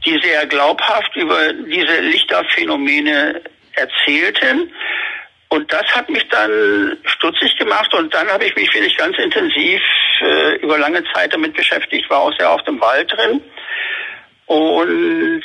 [0.04, 4.70] die sehr glaubhaft über diese Lichterphänomene erzählten
[5.52, 9.82] und das hat mich dann stutzig gemacht und dann habe ich mich wirklich ganz intensiv
[10.20, 13.42] äh, über lange Zeit damit beschäftigt, war auch sehr auf dem Wald drin.
[14.46, 15.44] Und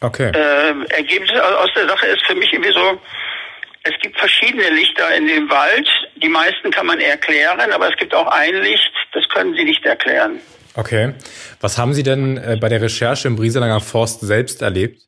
[0.00, 0.30] okay.
[0.34, 3.00] äh, Ergebnis aus der Sache ist für mich irgendwie so,
[3.82, 5.88] es gibt verschiedene Lichter in dem Wald.
[6.16, 9.84] Die meisten kann man erklären, aber es gibt auch ein Licht, das können Sie nicht
[9.86, 10.40] erklären.
[10.76, 11.14] Okay.
[11.60, 15.02] Was haben Sie denn äh, bei der Recherche im Brieselanger Forst selbst erlebt?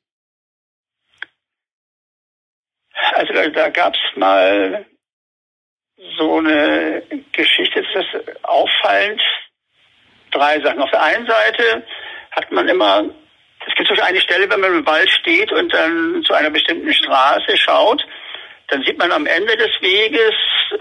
[3.15, 4.87] Also da, da gab es mal
[6.17, 9.21] so eine Geschichte, das ist auffallend.
[10.31, 10.81] Drei Sachen.
[10.81, 11.83] Auf der einen Seite
[12.31, 13.05] hat man immer,
[13.67, 16.93] es gibt so eine Stelle, wenn man im Wald steht und dann zu einer bestimmten
[16.93, 18.03] Straße schaut,
[18.69, 20.33] dann sieht man am Ende des Weges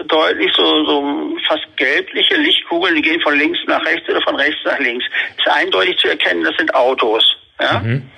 [0.06, 4.60] deutlich so, so fast gelbliche Lichtkugeln, die gehen von links nach rechts oder von rechts
[4.64, 5.04] nach links.
[5.36, 7.36] Ist eindeutig zu erkennen, das sind Autos.
[7.60, 7.80] Ja?
[7.80, 8.10] Mhm.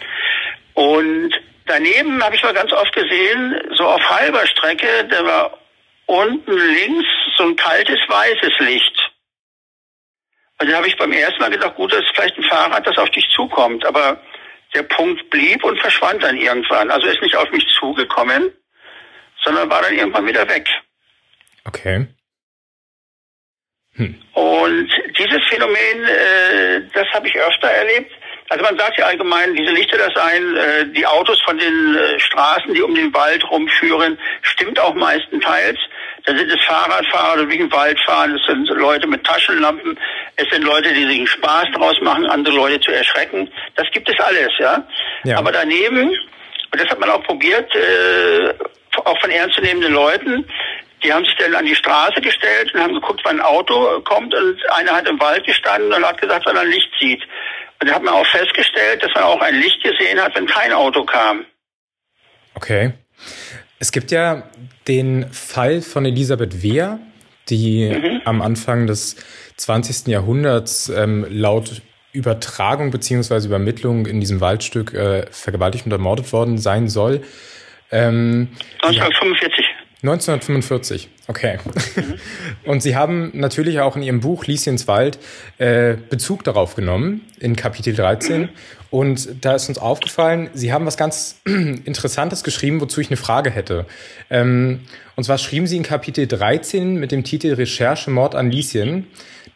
[0.74, 1.34] Und
[1.66, 5.58] Daneben habe ich mal ganz oft gesehen, so auf halber Strecke, da war
[6.06, 9.10] unten links so ein kaltes weißes Licht.
[10.60, 12.96] Und da habe ich beim ersten Mal gedacht, gut, das ist vielleicht ein Fahrrad, das
[12.98, 13.84] auf dich zukommt.
[13.84, 14.20] Aber
[14.74, 16.90] der Punkt blieb und verschwand dann irgendwann.
[16.90, 18.52] Also ist nicht auf mich zugekommen,
[19.44, 20.68] sondern war dann irgendwann wieder weg.
[21.64, 22.06] Okay.
[23.94, 24.20] Hm.
[24.32, 28.12] Und dieses Phänomen, äh, das habe ich öfter erlebt.
[28.50, 32.20] Also man sagt ja allgemein, diese Lichter, das seien äh, die Autos von den äh,
[32.20, 35.78] Straßen, die um den Wald rumführen, stimmt auch meistenteils.
[36.26, 39.98] Dann sind es Fahrradfahrer, die durch den Wald fahren, es sind Leute mit Taschenlampen,
[40.36, 43.50] es sind Leute, die sich einen Spaß draus machen, andere Leute zu erschrecken.
[43.76, 44.86] Das gibt es alles, ja.
[45.24, 45.38] ja.
[45.38, 48.54] Aber daneben, und das hat man auch probiert, äh,
[49.04, 50.46] auch von ernstzunehmenden Leuten,
[51.02, 54.34] die haben sich dann an die Straße gestellt und haben geguckt, wann ein Auto kommt
[54.34, 57.22] und einer hat im Wald gestanden und hat gesagt, wann er ein Licht sieht.
[57.80, 60.72] Und da hat man auch festgestellt, dass man auch ein Licht gesehen hat, wenn kein
[60.72, 61.44] Auto kam.
[62.54, 62.92] Okay.
[63.78, 64.44] Es gibt ja
[64.88, 66.98] den Fall von Elisabeth Wehr,
[67.48, 68.22] die mhm.
[68.24, 69.16] am Anfang des
[69.56, 70.08] 20.
[70.08, 71.82] Jahrhunderts ähm, laut
[72.12, 77.22] Übertragung beziehungsweise Übermittlung in diesem Waldstück äh, vergewaltigt und ermordet worden sein soll.
[77.90, 78.48] Ähm,
[78.82, 79.63] 1945.
[80.04, 81.58] 1945, okay.
[82.64, 85.18] Und Sie haben natürlich auch in Ihrem Buch Lieschens Wald
[85.56, 88.42] äh, Bezug darauf genommen, in Kapitel 13.
[88.42, 88.48] Mhm.
[88.90, 93.50] Und da ist uns aufgefallen, Sie haben was ganz Interessantes geschrieben, wozu ich eine Frage
[93.50, 93.86] hätte.
[94.28, 94.80] Ähm,
[95.16, 99.06] und zwar schrieben Sie in Kapitel 13 mit dem Titel Recherche Mord an Lieschen,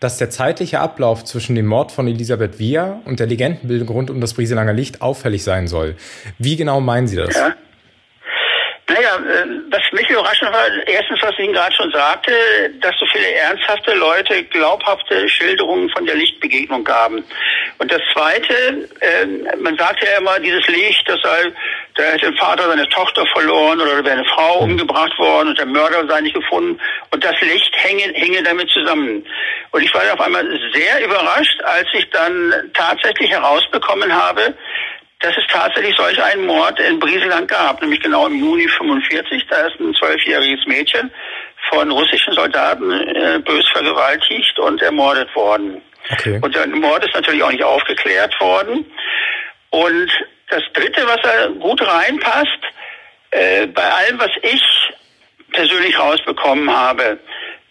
[0.01, 4.21] dass der zeitliche Ablauf zwischen dem Mord von Elisabeth Via und der Legendenbildung rund um
[4.23, 5.97] das Brieselanger Licht auffällig sein soll.
[6.39, 7.35] Wie genau meinen Sie das?
[7.35, 7.55] Ja.
[8.89, 12.33] Naja, äh, was mich überraschend war, erstens, was ich Ihnen gerade schon sagte,
[12.81, 17.23] dass so viele ernsthafte Leute glaubhafte Schilderungen von der Lichtbegegnung gaben.
[17.77, 21.53] Und das Zweite, äh, man sagt ja immer, dieses Licht, das sei,
[21.97, 24.73] da hätte ein Vater seine Tochter verloren oder da wäre eine Frau mhm.
[24.73, 26.81] umgebracht worden und der Mörder sei nicht gefunden.
[27.11, 29.23] Und das Licht hänge, hänge damit zusammen.
[29.71, 34.55] Und ich war auf einmal sehr überrascht, als ich dann tatsächlich herausbekommen habe,
[35.21, 39.47] dass es tatsächlich solch einen Mord in Brieseland gab, nämlich genau im Juni 45.
[39.49, 41.11] Da ist ein zwölfjähriges Mädchen
[41.71, 45.83] von russischen Soldaten äh, bös vergewaltigt und ermordet worden.
[46.11, 46.39] Okay.
[46.41, 48.87] Und der Mord ist natürlich auch nicht aufgeklärt worden.
[49.71, 50.11] Und
[50.51, 52.61] das Dritte, was da gut reinpasst,
[53.33, 54.63] äh, bei allem, was ich
[55.53, 57.19] persönlich rausbekommen habe,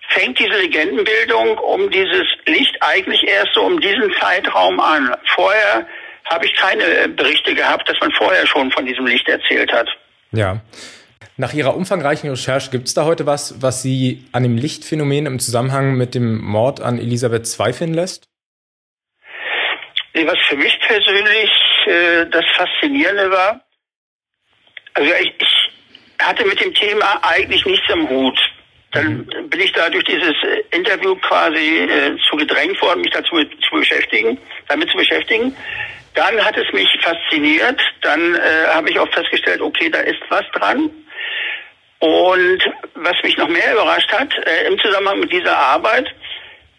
[0.10, 5.16] fängt diese Legendenbildung um dieses Licht eigentlich erst so um diesen Zeitraum an.
[5.36, 5.88] Vorher
[6.30, 9.88] habe ich keine Berichte gehabt, dass man vorher schon von diesem Licht erzählt hat.
[10.32, 10.62] Ja.
[11.38, 15.40] Nach Ihrer umfangreichen Recherche gibt es da heute was, was Sie an dem Lichtphänomen im
[15.40, 18.28] Zusammenhang mit dem Mord an Elisabeth zweifeln lässt?
[20.14, 21.52] Was für mich persönlich
[21.86, 23.62] äh, das Faszinierende war,
[24.96, 28.40] also ich, ich hatte mit dem Thema eigentlich nichts am Hut.
[28.92, 29.50] Dann mhm.
[29.50, 30.34] bin ich da durch dieses
[30.72, 35.56] Interview quasi äh, zu gedrängt worden, mich dazu zu beschäftigen, damit zu beschäftigen.
[36.18, 37.80] Dann hat es mich fasziniert.
[38.02, 40.90] Dann äh, habe ich auch festgestellt, okay, da ist was dran.
[42.00, 42.60] Und
[42.96, 46.08] was mich noch mehr überrascht hat, äh, im Zusammenhang mit dieser Arbeit,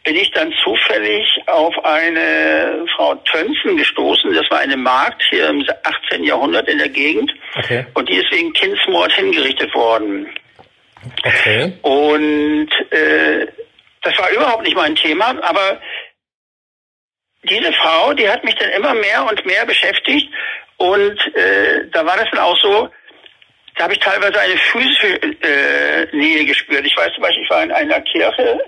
[0.03, 4.35] bin ich dann zufällig auf eine Frau Tönzen gestoßen.
[4.35, 6.25] Das war eine Magd hier im 18.
[6.25, 7.33] Jahrhundert in der Gegend.
[7.55, 7.87] Okay.
[7.95, 10.27] Und die ist wegen Kindsmord hingerichtet worden.
[11.25, 11.73] Okay.
[11.83, 13.47] Und äh,
[14.03, 15.81] das war überhaupt nicht mein Thema, aber
[17.49, 20.29] diese Frau, die hat mich dann immer mehr und mehr beschäftigt
[20.79, 22.89] und äh, da war das dann auch so,
[23.77, 26.85] da habe ich teilweise eine physische äh, Nähe gespürt.
[26.85, 28.61] Ich weiß zum Beispiel, ich war in einer Kirche,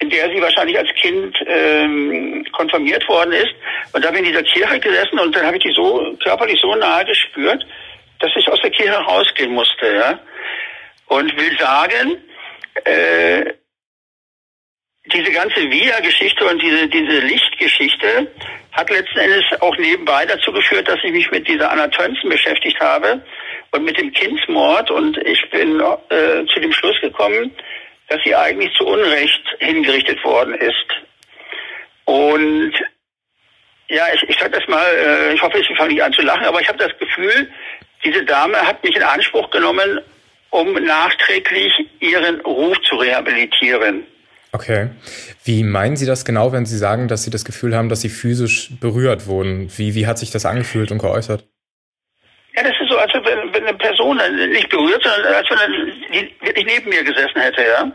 [0.00, 3.54] in der sie wahrscheinlich als Kind ähm, konfirmiert worden ist.
[3.92, 6.60] Und da habe ich in dieser Kirche gesessen und dann habe ich die so körperlich
[6.60, 7.64] so nahe gespürt,
[8.18, 9.94] dass ich aus der Kirche rausgehen musste.
[9.94, 10.18] Ja?
[11.06, 12.18] Und will sagen,
[12.84, 13.52] äh,
[15.12, 18.30] diese ganze Via-Geschichte und diese, diese Lichtgeschichte
[18.72, 22.78] hat letzten Endes auch nebenbei dazu geführt, dass ich mich mit dieser Anna Tönzen beschäftigt
[22.80, 23.22] habe
[23.72, 24.90] und mit dem Kindsmord.
[24.90, 27.50] Und ich bin äh, zu dem Schluss gekommen,
[28.08, 30.86] dass sie eigentlich zu Unrecht hingerichtet worden ist.
[32.04, 32.72] Und
[33.88, 36.44] ja, ich, ich sage das mal, äh, ich hoffe, ich fange nicht an zu lachen,
[36.44, 37.50] aber ich habe das Gefühl,
[38.04, 40.00] diese Dame hat mich in Anspruch genommen,
[40.50, 44.06] um nachträglich ihren Ruf zu rehabilitieren.
[44.52, 44.90] Okay.
[45.44, 48.08] Wie meinen Sie das genau, wenn Sie sagen, dass Sie das Gefühl haben, dass Sie
[48.08, 49.70] physisch berührt wurden?
[49.76, 51.44] Wie, wie hat sich das angefühlt und geäußert?
[52.56, 56.34] Ja, das ist so, als wenn, wenn eine Person nicht berührt, sondern als wenn die
[56.44, 57.92] wirklich neben mir gesessen hätte, ja.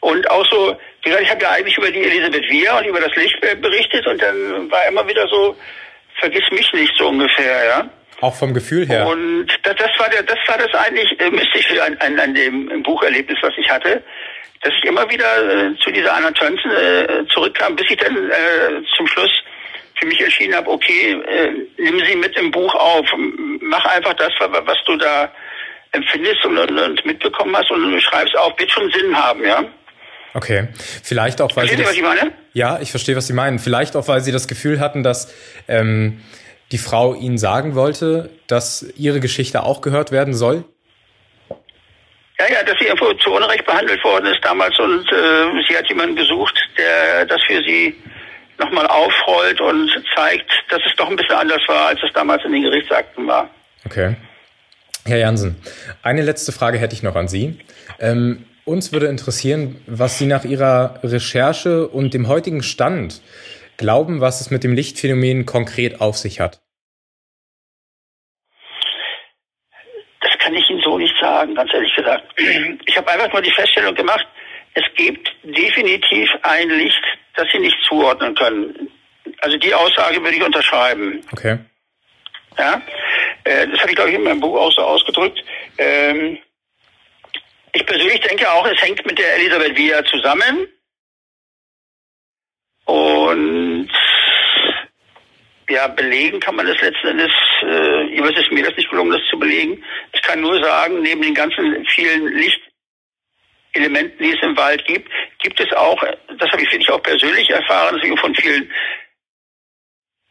[0.00, 3.00] Und auch so, wie gesagt, ich habe ja eigentlich über die Elisabeth Wehr und über
[3.00, 5.56] das Licht berichtet und dann war immer wieder so,
[6.20, 7.90] vergiss mich nicht so ungefähr, ja.
[8.20, 9.06] Auch vom Gefühl her.
[9.08, 12.82] Und das, das war der, das war das eigentlich äh, Mystische an, an, an dem
[12.84, 14.02] Bucherlebnis, was ich hatte
[14.62, 18.82] dass ich immer wieder äh, zu dieser Anna Tönzen äh, zurückkam, bis ich dann äh,
[18.96, 19.30] zum Schluss
[19.98, 23.06] für mich entschieden habe, okay, äh, nimm sie mit im Buch auf,
[23.60, 25.32] mach einfach das, was du da
[25.92, 29.64] empfindest und, und, mitbekommen hast und schreib es auf, wird schon Sinn haben, ja.
[30.34, 30.68] Okay,
[31.02, 32.32] vielleicht auch, weil Sie das, was ich meine?
[32.52, 33.58] Ja, ich verstehe, was Sie meinen.
[33.58, 35.34] Vielleicht auch, weil Sie das Gefühl hatten, dass
[35.68, 36.20] ähm,
[36.70, 40.64] die Frau Ihnen sagen wollte, dass Ihre Geschichte auch gehört werden soll.
[42.40, 45.88] Ja, ja, dass sie irgendwo zu Unrecht behandelt worden ist damals und äh, sie hat
[45.88, 47.96] jemanden gesucht, der das für sie
[48.58, 52.52] nochmal aufrollt und zeigt, dass es doch ein bisschen anders war, als es damals in
[52.52, 53.50] den Gerichtsakten war.
[53.84, 54.16] Okay.
[55.04, 55.56] Herr Jansen,
[56.02, 57.58] eine letzte Frage hätte ich noch an Sie.
[57.98, 63.22] Ähm, uns würde interessieren, was Sie nach Ihrer Recherche und dem heutigen Stand
[63.78, 66.60] glauben, was es mit dem Lichtphänomen konkret auf sich hat.
[71.20, 72.24] Sagen, ganz ehrlich gesagt.
[72.86, 74.26] Ich habe einfach nur die Feststellung gemacht,
[74.74, 77.02] es gibt definitiv ein Licht,
[77.34, 78.90] das Sie nicht zuordnen können.
[79.40, 81.24] Also die Aussage würde ich unterschreiben.
[81.32, 81.58] Okay.
[82.56, 82.80] Ja,
[83.44, 85.38] äh, das habe ich, glaube ich, in meinem Buch auch so ausgedrückt.
[85.78, 86.38] Ähm,
[87.72, 90.66] ich persönlich denke auch, es hängt mit der Elisabeth Via zusammen.
[92.84, 93.90] Und
[95.68, 97.30] ja, belegen kann man das letzten Endes,
[97.62, 99.82] äh, jeweils ist mir das nicht gelungen, das zu belegen.
[100.12, 105.60] Ich kann nur sagen, neben den ganzen vielen Lichtelementen, die es im Wald gibt, gibt
[105.60, 106.02] es auch,
[106.38, 108.70] das habe ich wirklich auch persönlich erfahren, dass ich von vielen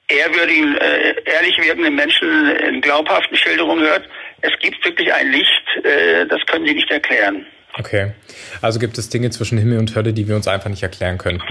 [0.10, 4.08] ehrwürdigen, äh, ehrlich wirkenden Menschen in glaubhaften Schilderungen hört,
[4.42, 7.46] es gibt wirklich ein Licht, äh, das können sie nicht erklären.
[7.78, 8.14] Okay.
[8.62, 11.44] Also gibt es Dinge zwischen Himmel und Hölle, die wir uns einfach nicht erklären können.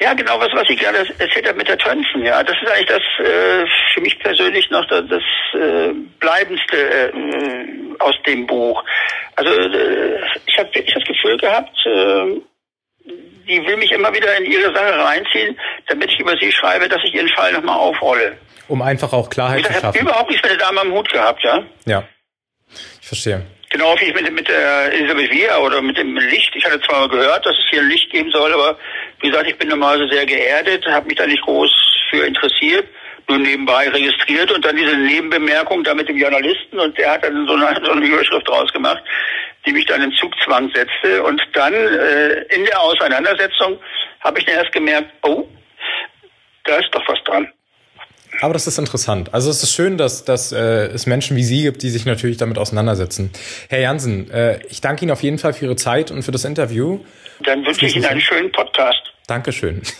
[0.00, 2.42] Ja, genau, was, was ich gerade erzählt habe mit der Tönzen, ja.
[2.44, 5.22] Das ist eigentlich das äh, für mich persönlich noch das, das
[5.60, 7.12] äh, Bleibendste äh,
[7.98, 8.84] aus dem Buch.
[9.34, 12.40] Also äh, ich habe wirklich das Gefühl gehabt, äh,
[13.48, 15.58] die will mich immer wieder in ihre Sache reinziehen,
[15.88, 18.36] damit ich über sie schreibe, dass ich ihren Fall nochmal aufrolle.
[18.68, 19.78] Um einfach auch Klarheit zu schaffen.
[19.78, 21.64] Ich habe überhaupt nichts mit der Dame am Hut gehabt, ja.
[21.86, 22.04] Ja,
[23.00, 23.44] ich verstehe.
[23.70, 26.54] Genau wie ich mit, mit der Elisabeth Wehr oder mit dem Licht.
[26.54, 28.78] Ich hatte zwar mal gehört, dass es hier ein Licht geben soll, aber
[29.20, 31.70] wie gesagt, ich bin normalerweise sehr geerdet, habe mich da nicht groß
[32.10, 32.86] für interessiert,
[33.28, 37.46] nur nebenbei registriert und dann diese Nebenbemerkung da mit dem Journalisten und der hat dann
[37.46, 39.02] so eine, so eine Überschrift draus gemacht,
[39.66, 41.22] die mich dann in Zugzwang setzte.
[41.22, 43.78] Und dann äh, in der Auseinandersetzung
[44.20, 45.46] habe ich dann erst gemerkt, oh,
[46.64, 47.48] da ist doch was dran.
[48.40, 49.34] Aber das ist interessant.
[49.34, 52.36] Also es ist schön, dass, dass äh, es Menschen wie Sie gibt, die sich natürlich
[52.36, 53.32] damit auseinandersetzen.
[53.68, 56.44] Herr Jansen, äh, ich danke Ihnen auf jeden Fall für Ihre Zeit und für das
[56.44, 57.00] Interview.
[57.40, 59.07] Dann wünsche ich Ihnen einen schönen Podcast.
[59.28, 59.82] Dankeschön.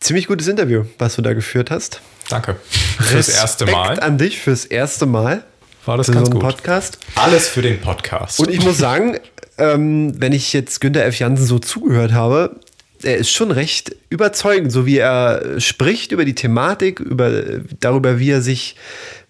[0.00, 2.00] Ziemlich gutes Interview, was du da geführt hast.
[2.30, 2.56] Danke.
[2.70, 4.00] Fürs erste Mal.
[4.00, 5.44] an dich fürs erste Mal.
[5.84, 6.40] War das ganz so gut.
[6.40, 6.98] Podcast.
[7.14, 8.40] Alles für den Podcast.
[8.40, 9.18] Und ich muss sagen,
[9.58, 11.18] ähm, wenn ich jetzt Günter F.
[11.18, 12.58] Jansen so zugehört habe,
[13.02, 18.30] er ist schon recht überzeugend, so wie er spricht über die Thematik, über, darüber, wie
[18.30, 18.76] er sich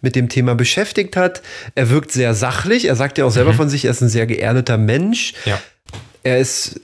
[0.00, 1.42] mit dem Thema beschäftigt hat.
[1.74, 2.84] Er wirkt sehr sachlich.
[2.84, 3.56] Er sagt ja auch selber mhm.
[3.56, 5.34] von sich, er ist ein sehr geerdeter Mensch.
[5.44, 5.60] Ja.
[6.22, 6.80] Er ist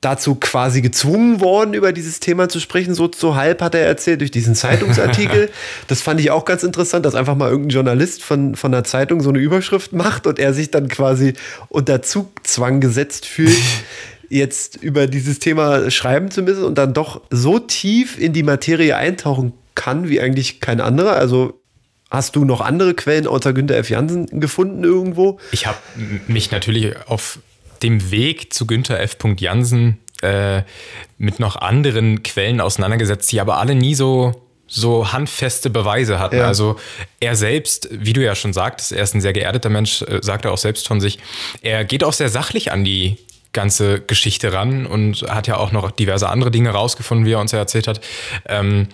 [0.00, 2.94] dazu quasi gezwungen worden, über dieses Thema zu sprechen.
[2.94, 5.50] So, so halb hat er erzählt durch diesen Zeitungsartikel.
[5.88, 9.20] das fand ich auch ganz interessant, dass einfach mal irgendein Journalist von, von einer Zeitung
[9.20, 11.34] so eine Überschrift macht und er sich dann quasi
[11.68, 13.56] unter Zugzwang gesetzt fühlt.
[14.30, 18.96] jetzt über dieses Thema schreiben zu müssen und dann doch so tief in die Materie
[18.96, 21.12] eintauchen kann wie eigentlich kein anderer.
[21.12, 21.60] Also
[22.10, 23.90] hast du noch andere Quellen außer Günter F.
[23.90, 25.38] Jansen gefunden irgendwo?
[25.52, 25.78] Ich habe
[26.26, 27.38] mich natürlich auf
[27.84, 29.16] dem Weg zu Günther F.
[29.38, 30.62] Jansen äh,
[31.18, 36.38] mit noch anderen Quellen auseinandergesetzt, die aber alle nie so so handfeste Beweise hatten.
[36.38, 36.46] Ja.
[36.46, 36.80] Also
[37.20, 40.46] er selbst, wie du ja schon sagtest, er ist ein sehr geerdeter Mensch, äh, sagt
[40.46, 41.18] er auch selbst von sich.
[41.60, 43.18] Er geht auch sehr sachlich an die
[43.52, 47.52] ganze Geschichte ran und hat ja auch noch diverse andere Dinge rausgefunden, wie er uns
[47.52, 48.00] ja erzählt hat.
[48.46, 48.88] Ähm,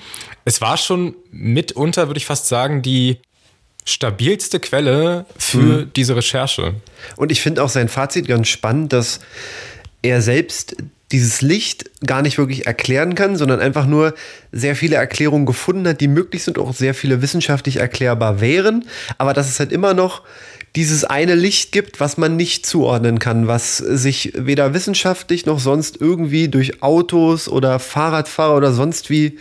[0.44, 3.18] es war schon mitunter, würde ich fast sagen, die
[3.90, 5.90] stabilste Quelle für mhm.
[5.94, 6.74] diese Recherche.
[7.16, 9.20] Und ich finde auch sein Fazit ganz spannend, dass
[10.02, 10.76] er selbst
[11.12, 14.14] dieses Licht gar nicht wirklich erklären kann, sondern einfach nur
[14.52, 18.84] sehr viele Erklärungen gefunden hat, die möglich sind, auch sehr viele wissenschaftlich erklärbar wären,
[19.18, 20.22] aber dass es halt immer noch
[20.76, 26.00] dieses eine Licht gibt, was man nicht zuordnen kann, was sich weder wissenschaftlich noch sonst
[26.00, 29.36] irgendwie durch Autos oder Fahrradfahrer oder sonst wie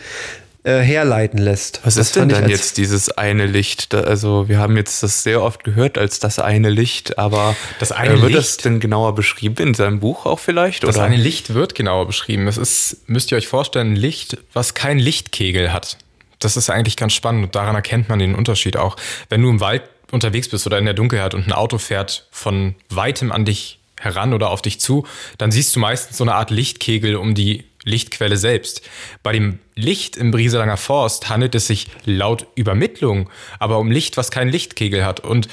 [0.62, 1.80] äh, herleiten lässt.
[1.84, 3.92] Was das ist denn dann jetzt dieses eine Licht?
[3.92, 7.92] Da, also wir haben jetzt das sehr oft gehört als das eine Licht, aber das
[7.92, 10.82] eine äh, wird Licht, das denn genauer beschrieben in seinem Buch auch vielleicht?
[10.82, 11.06] Das oder?
[11.06, 12.46] eine Licht wird genauer beschrieben.
[12.46, 15.96] Es ist, müsst ihr euch vorstellen, ein Licht, was kein Lichtkegel hat.
[16.40, 18.96] Das ist eigentlich ganz spannend und daran erkennt man den Unterschied auch.
[19.28, 22.74] Wenn du im Wald unterwegs bist oder in der Dunkelheit und ein Auto fährt von
[22.88, 25.06] weitem an dich heran oder auf dich zu,
[25.38, 28.82] dann siehst du meistens so eine Art Lichtkegel um die Lichtquelle selbst.
[29.22, 34.30] Bei dem Licht im Brieselanger Forst handelt es sich laut Übermittlung aber um Licht, was
[34.30, 35.20] keinen Lichtkegel hat.
[35.20, 35.48] Und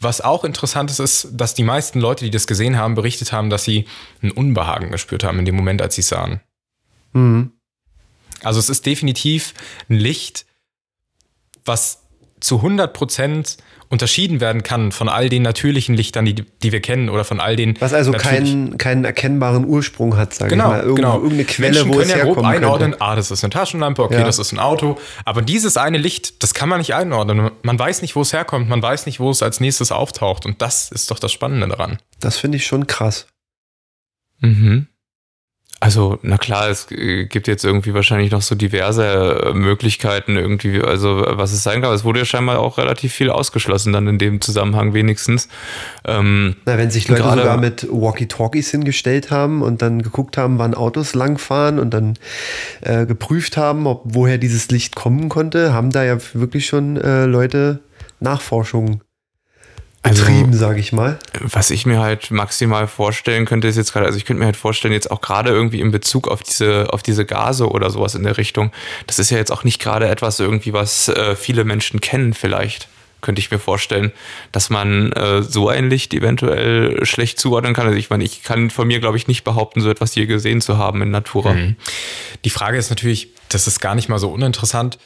[0.00, 3.50] was auch interessant ist, ist, dass die meisten Leute, die das gesehen haben, berichtet haben,
[3.50, 3.86] dass sie
[4.22, 6.40] ein Unbehagen gespürt haben in dem Moment, als sie es sahen.
[7.12, 7.52] Mhm.
[8.42, 9.54] Also es ist definitiv
[9.88, 10.46] ein Licht,
[11.64, 12.02] was
[12.40, 13.58] zu 100 Prozent
[13.92, 17.56] unterschieden werden kann von all den natürlichen Lichtern, die, die wir kennen oder von all
[17.56, 17.76] den.
[17.78, 20.80] Was also keinen, keinen erkennbaren Ursprung hat, sage genau, ich mal.
[20.80, 21.14] Irgend, genau.
[21.16, 23.04] Irgendeine Quelle, Menschen wo können es ja grob einordnen, könnte.
[23.04, 24.24] ah, das ist eine Taschenlampe, okay, ja.
[24.24, 24.98] das ist ein Auto.
[25.26, 27.50] Aber dieses eine Licht, das kann man nicht einordnen.
[27.62, 30.46] Man weiß nicht, wo es herkommt, man weiß nicht, wo es als nächstes auftaucht.
[30.46, 31.98] Und das ist doch das Spannende daran.
[32.18, 33.26] Das finde ich schon krass.
[34.40, 34.86] Mhm.
[35.82, 39.04] Also, na klar, es gibt jetzt irgendwie wahrscheinlich noch so diverse
[39.46, 41.92] äh, Möglichkeiten irgendwie, also was es sein kann.
[41.92, 45.48] Es wurde ja scheinbar auch relativ viel ausgeschlossen dann in dem Zusammenhang wenigstens.
[46.04, 50.74] Ähm, na, wenn sich Leute sogar mit Walkie-Talkies hingestellt haben und dann geguckt haben, wann
[50.74, 52.14] Autos langfahren und dann
[52.82, 57.24] äh, geprüft haben, ob woher dieses Licht kommen konnte, haben da ja wirklich schon äh,
[57.24, 57.80] Leute
[58.20, 59.00] Nachforschungen
[60.02, 61.18] betrieben, also, sage ich mal.
[61.40, 64.56] Was ich mir halt maximal vorstellen könnte, ist jetzt gerade, also ich könnte mir halt
[64.56, 68.24] vorstellen, jetzt auch gerade irgendwie in Bezug auf diese, auf diese Gase oder sowas in
[68.24, 68.72] der Richtung,
[69.06, 72.88] das ist ja jetzt auch nicht gerade etwas irgendwie, was äh, viele Menschen kennen vielleicht
[73.22, 74.12] könnte ich mir vorstellen,
[74.50, 77.86] dass man äh, so ein Licht eventuell schlecht zuordnen kann.
[77.86, 80.60] Also ich meine, ich kann von mir, glaube ich, nicht behaupten, so etwas hier gesehen
[80.60, 81.54] zu haben in Natura.
[81.54, 81.76] Mhm.
[82.44, 84.98] Die Frage ist natürlich, das ist gar nicht mal so uninteressant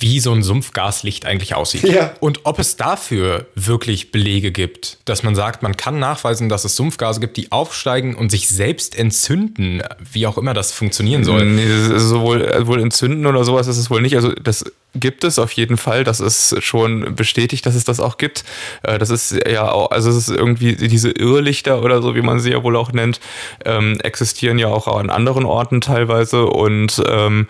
[0.00, 1.84] wie so ein Sumpfgaslicht eigentlich aussieht.
[1.84, 2.12] Ja.
[2.18, 6.74] Und ob es dafür wirklich Belege gibt, dass man sagt, man kann nachweisen, dass es
[6.74, 11.44] Sumpfgase gibt, die aufsteigen und sich selbst entzünden, wie auch immer das funktionieren soll.
[11.44, 14.16] Nee, sowohl äh, wohl entzünden oder sowas ist es wohl nicht.
[14.16, 16.02] Also das gibt es auf jeden Fall.
[16.02, 18.44] Das ist schon bestätigt, dass es das auch gibt.
[18.82, 22.40] Äh, das ist ja auch, also es ist irgendwie diese Irrlichter oder so, wie man
[22.40, 23.20] sie ja wohl auch nennt,
[23.64, 27.46] ähm, existieren ja auch an anderen Orten teilweise und ähm,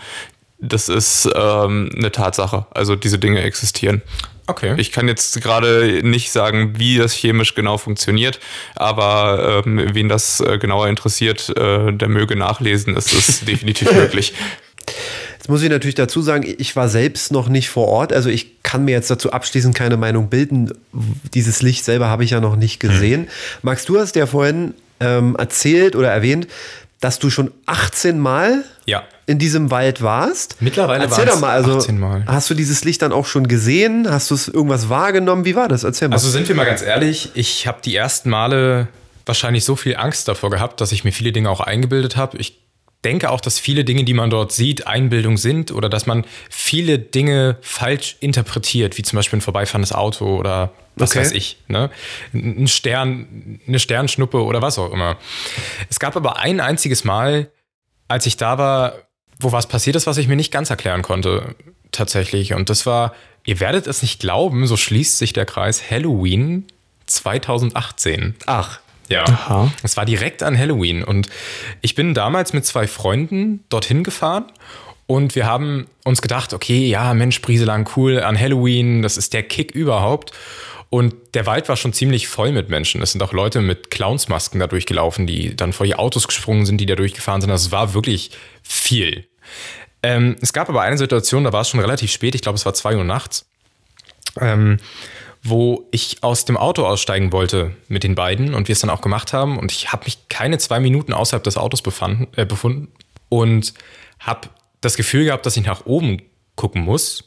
[0.61, 2.66] das ist ähm, eine Tatsache.
[2.70, 4.02] Also diese Dinge existieren.
[4.46, 4.74] Okay.
[4.78, 8.40] Ich kann jetzt gerade nicht sagen, wie das chemisch genau funktioniert,
[8.74, 12.96] aber ähm, wen das äh, genauer interessiert, äh, der möge nachlesen.
[12.96, 14.32] Es ist definitiv möglich.
[15.36, 18.12] Jetzt muss ich natürlich dazu sagen, ich war selbst noch nicht vor Ort.
[18.14, 20.72] Also ich kann mir jetzt dazu abschließend keine Meinung bilden.
[21.34, 23.22] Dieses Licht selber habe ich ja noch nicht gesehen.
[23.22, 23.28] Hm.
[23.62, 26.48] Max, du hast ja vorhin ähm, erzählt oder erwähnt,
[27.01, 29.05] dass du schon 18 Mal ja.
[29.26, 30.61] in diesem Wald warst.
[30.61, 32.24] Mittlerweile Erzähl doch mal, also 18 Mal.
[32.26, 34.11] hast du dieses Licht dann auch schon gesehen?
[34.11, 35.44] Hast du es irgendwas wahrgenommen?
[35.44, 35.84] Wie war das?
[35.84, 36.16] Erzähl mal.
[36.16, 38.88] Also sind wir mal ganz ehrlich, ich habe die ersten Male
[39.26, 42.38] wahrscheinlich so viel Angst davor gehabt, dass ich mir viele Dinge auch eingebildet habe.
[42.38, 42.59] Ich
[43.05, 46.99] denke auch, dass viele Dinge, die man dort sieht, Einbildung sind oder dass man viele
[46.99, 51.20] Dinge falsch interpretiert, wie zum Beispiel ein vorbeifahrendes Auto oder was okay.
[51.20, 51.90] weiß ich, ne?
[52.32, 55.16] Ein Stern, eine Sternschnuppe oder was auch immer.
[55.88, 57.51] Es gab aber ein einziges Mal,
[58.09, 58.94] als ich da war,
[59.38, 61.55] wo was passiert ist, was ich mir nicht ganz erklären konnte,
[61.92, 62.55] tatsächlich.
[62.55, 66.66] Und das war, ihr werdet es nicht glauben, so schließt sich der Kreis Halloween
[67.07, 68.34] 2018.
[68.46, 68.80] Ach.
[69.09, 69.24] Ja.
[69.24, 69.72] Aha.
[69.82, 71.28] Es war direkt an Halloween und
[71.80, 74.46] ich bin damals mit zwei Freunden dorthin gefahren
[75.06, 79.42] und wir haben uns gedacht, okay, ja, Mensch, Brieselang, cool, an Halloween, das ist der
[79.42, 80.32] Kick überhaupt.
[80.90, 83.02] Und der Wald war schon ziemlich voll mit Menschen.
[83.02, 86.78] Es sind auch Leute mit Clownsmasken da durchgelaufen, die dann vor die Autos gesprungen sind,
[86.78, 87.50] die da durchgefahren sind.
[87.50, 88.30] Das war wirklich
[88.62, 89.26] viel.
[90.02, 92.64] Ähm, es gab aber eine Situation, da war es schon relativ spät, ich glaube, es
[92.64, 93.46] war zwei Uhr nachts.
[94.40, 94.78] Ähm,
[95.49, 99.01] wo ich aus dem Auto aussteigen wollte mit den beiden und wir es dann auch
[99.01, 99.59] gemacht haben.
[99.59, 102.88] Und ich habe mich keine zwei Minuten außerhalb des Autos befanden, äh, befunden
[103.28, 103.74] und
[104.20, 104.49] habe
[104.80, 106.22] das Gefühl gehabt, dass ich nach oben
[106.57, 107.24] gucken muss.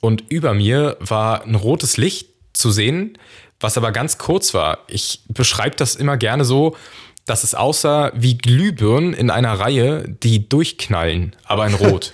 [0.00, 3.18] Und über mir war ein rotes Licht zu sehen,
[3.60, 4.78] was aber ganz kurz war.
[4.86, 6.76] Ich beschreibe das immer gerne so,
[7.24, 12.12] dass es aussah wie Glühbirnen in einer Reihe, die durchknallen, aber in Rot.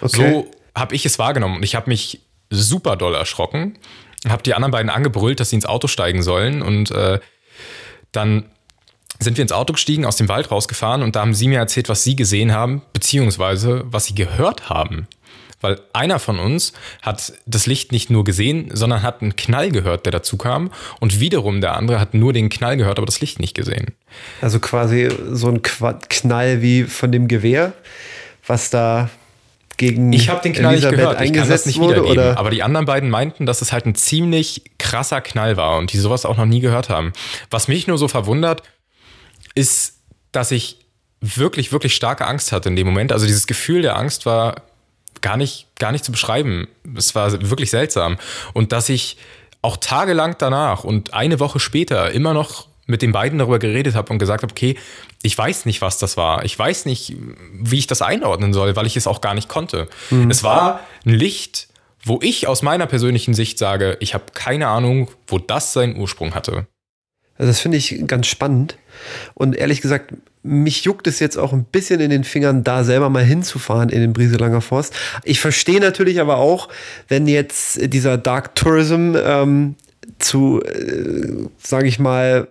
[0.00, 0.16] okay.
[0.16, 2.20] So habe ich es wahrgenommen und ich habe mich
[2.50, 3.78] super doll erschrocken
[4.28, 7.20] habe die anderen beiden angebrüllt, dass sie ins Auto steigen sollen und äh,
[8.12, 8.44] dann
[9.18, 11.88] sind wir ins Auto gestiegen, aus dem Wald rausgefahren und da haben sie mir erzählt,
[11.88, 15.06] was sie gesehen haben, beziehungsweise was sie gehört haben.
[15.60, 20.06] Weil einer von uns hat das Licht nicht nur gesehen, sondern hat einen Knall gehört,
[20.06, 20.72] der dazu kam.
[20.98, 23.92] Und wiederum der andere hat nur den Knall gehört, aber das Licht nicht gesehen.
[24.40, 27.74] Also quasi so ein Knall wie von dem Gewehr,
[28.44, 29.08] was da
[29.76, 32.38] gegen Ich habe den Knall Elisabeth nicht gehört, ich kann das nicht wurde, Oder?
[32.38, 35.98] Aber die anderen beiden meinten, dass es halt ein ziemlich krasser Knall war und die
[35.98, 37.12] sowas auch noch nie gehört haben.
[37.50, 38.62] Was mich nur so verwundert,
[39.54, 39.98] ist,
[40.32, 40.78] dass ich
[41.20, 43.12] wirklich, wirklich starke Angst hatte in dem Moment.
[43.12, 44.62] Also dieses Gefühl der Angst war
[45.20, 46.68] gar nicht, gar nicht zu beschreiben.
[46.96, 48.18] Es war wirklich seltsam.
[48.52, 49.16] Und dass ich
[49.62, 54.12] auch tagelang danach und eine Woche später immer noch mit den beiden darüber geredet habe
[54.12, 54.76] und gesagt habe, okay,
[55.22, 56.44] ich weiß nicht, was das war.
[56.44, 57.16] Ich weiß nicht,
[57.52, 59.88] wie ich das einordnen soll, weil ich es auch gar nicht konnte.
[60.10, 60.30] Mhm.
[60.30, 61.68] Es war ein Licht,
[62.04, 66.34] wo ich aus meiner persönlichen Sicht sage, ich habe keine Ahnung, wo das seinen Ursprung
[66.34, 66.66] hatte.
[67.38, 68.76] Also das finde ich ganz spannend.
[69.34, 70.12] Und ehrlich gesagt,
[70.42, 74.00] mich juckt es jetzt auch ein bisschen in den Fingern, da selber mal hinzufahren in
[74.00, 74.94] den Brieselanger Forst.
[75.22, 76.68] Ich verstehe natürlich aber auch,
[77.08, 79.76] wenn jetzt dieser Dark Tourism ähm,
[80.18, 82.48] zu, äh, sage ich mal,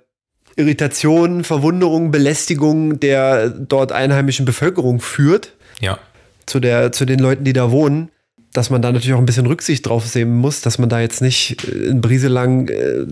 [0.55, 5.53] Irritation, Verwunderung, Belästigung der dort einheimischen Bevölkerung führt.
[5.79, 5.97] Ja.
[6.45, 8.09] Zu, der, zu den Leuten, die da wohnen.
[8.53, 11.21] Dass man da natürlich auch ein bisschen Rücksicht drauf nehmen muss, dass man da jetzt
[11.21, 13.05] nicht äh, in Brieselang äh,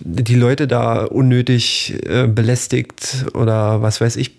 [0.00, 4.32] die Leute da unnötig äh, belästigt oder was weiß ich,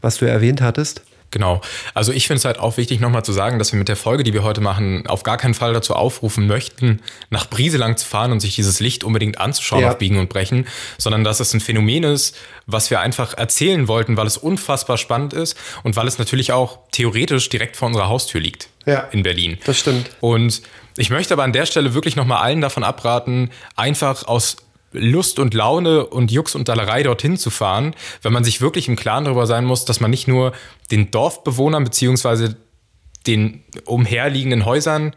[0.00, 1.02] was du erwähnt hattest.
[1.30, 1.60] Genau.
[1.94, 4.24] Also ich finde es halt auch wichtig, nochmal zu sagen, dass wir mit der Folge,
[4.24, 7.00] die wir heute machen, auf gar keinen Fall dazu aufrufen möchten,
[7.30, 9.90] nach Brieselang zu fahren und sich dieses Licht unbedingt anzuschauen ja.
[9.90, 10.66] auf Biegen und Brechen,
[10.98, 15.32] sondern dass es ein Phänomen ist, was wir einfach erzählen wollten, weil es unfassbar spannend
[15.32, 18.68] ist und weil es natürlich auch theoretisch direkt vor unserer Haustür liegt.
[18.86, 19.08] Ja.
[19.12, 19.58] In Berlin.
[19.64, 20.10] Das stimmt.
[20.20, 20.62] Und
[20.96, 24.56] ich möchte aber an der Stelle wirklich nochmal allen davon abraten, einfach aus
[24.92, 28.96] Lust und Laune und Jux und Dallerei dorthin zu fahren, wenn man sich wirklich im
[28.96, 30.52] Klaren darüber sein muss, dass man nicht nur
[30.90, 32.56] den Dorfbewohnern beziehungsweise
[33.26, 35.14] den umherliegenden Häusern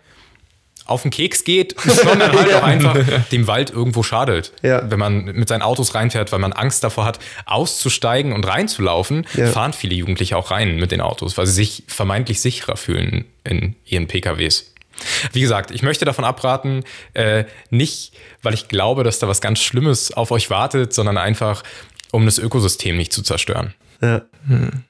[0.86, 2.98] auf den Keks geht, sondern halt auch einfach
[3.32, 4.52] dem Wald irgendwo schadet.
[4.62, 4.90] Ja.
[4.90, 9.48] Wenn man mit seinen Autos reinfährt, weil man Angst davor hat, auszusteigen und reinzulaufen, ja.
[9.48, 13.76] fahren viele Jugendliche auch rein mit den Autos, weil sie sich vermeintlich sicherer fühlen in
[13.86, 14.73] ihren PKWs.
[15.32, 16.84] Wie gesagt, ich möchte davon abraten,
[17.14, 21.64] äh, nicht, weil ich glaube, dass da was ganz Schlimmes auf euch wartet, sondern einfach,
[22.12, 23.74] um das Ökosystem nicht zu zerstören.
[24.02, 24.22] Ja.
[24.48, 24.84] Hm.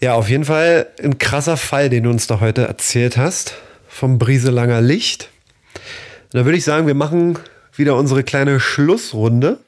[0.00, 3.56] Ja, auf jeden Fall ein krasser Fall, den du uns da heute erzählt hast,
[3.88, 5.28] vom Brieselanger Licht.
[6.30, 7.38] Da würde ich sagen, wir machen
[7.74, 9.58] wieder unsere kleine Schlussrunde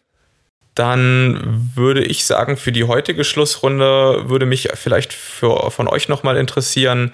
[0.81, 6.39] dann würde ich sagen, für die heutige Schlussrunde würde mich vielleicht für, von euch nochmal
[6.39, 7.12] interessieren.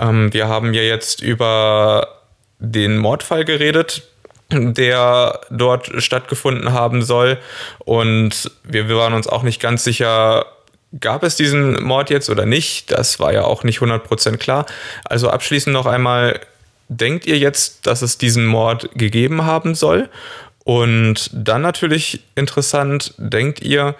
[0.00, 2.08] Ähm, wir haben ja jetzt über
[2.58, 4.02] den Mordfall geredet,
[4.50, 7.38] der dort stattgefunden haben soll.
[7.78, 10.46] Und wir, wir waren uns auch nicht ganz sicher,
[10.98, 12.90] gab es diesen Mord jetzt oder nicht?
[12.90, 14.66] Das war ja auch nicht 100% klar.
[15.04, 16.40] Also abschließend noch einmal,
[16.88, 20.08] denkt ihr jetzt, dass es diesen Mord gegeben haben soll?
[20.64, 23.94] Und dann natürlich interessant, denkt ihr,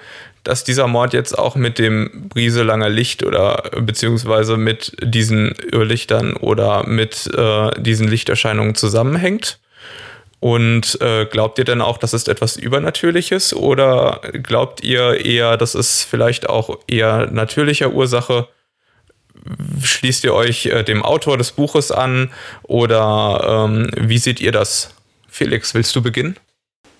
[0.44, 6.86] dass dieser Mord jetzt auch mit dem Brieselanger Licht oder beziehungsweise mit diesen Irrlichtern oder
[6.86, 9.58] mit äh, diesen Lichterscheinungen zusammenhängt?
[10.40, 15.74] Und äh, glaubt ihr denn auch, das ist etwas Übernatürliches oder glaubt ihr eher, das
[15.74, 18.48] ist vielleicht auch eher natürlicher Ursache?
[19.82, 22.30] Schließt ihr euch äh, dem Autor des Buches an
[22.62, 24.94] oder ähm, wie seht ihr das?
[25.28, 26.36] Felix, willst du beginnen?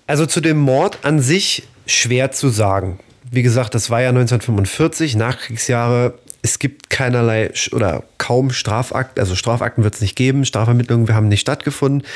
[0.07, 2.99] Also zu dem Mord an sich schwer zu sagen.
[3.31, 6.13] Wie gesagt, das war ja 1945, Nachkriegsjahre.
[6.43, 11.41] Es gibt keinerlei oder kaum Strafakten, also Strafakten wird es nicht geben, Strafvermittlungen haben nicht
[11.41, 12.07] stattgefunden.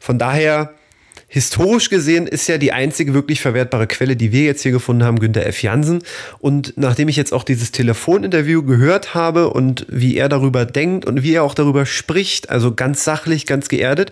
[0.00, 0.74] Von daher,
[1.28, 5.20] historisch gesehen, ist ja die einzige wirklich verwertbare Quelle, die wir jetzt hier gefunden haben,
[5.20, 5.62] Günter F.
[5.62, 6.02] Jansen.
[6.40, 11.22] Und nachdem ich jetzt auch dieses Telefoninterview gehört habe und wie er darüber denkt und
[11.22, 14.10] wie er auch darüber spricht, also ganz sachlich, ganz geerdet,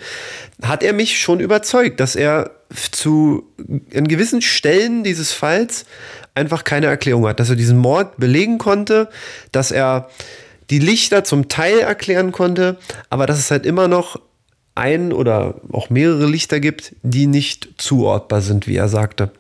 [0.62, 3.45] hat er mich schon überzeugt, dass er zu
[3.91, 5.87] in gewissen Stellen dieses Falls
[6.35, 9.09] einfach keine Erklärung hat, dass er diesen Mord belegen konnte,
[9.53, 10.11] dass er
[10.71, 12.77] die Lichter zum Teil erklären konnte,
[13.11, 14.21] aber dass es halt immer noch
[14.75, 19.31] ein oder auch mehrere Lichter gibt, die nicht zuortbar sind, wie er sagte.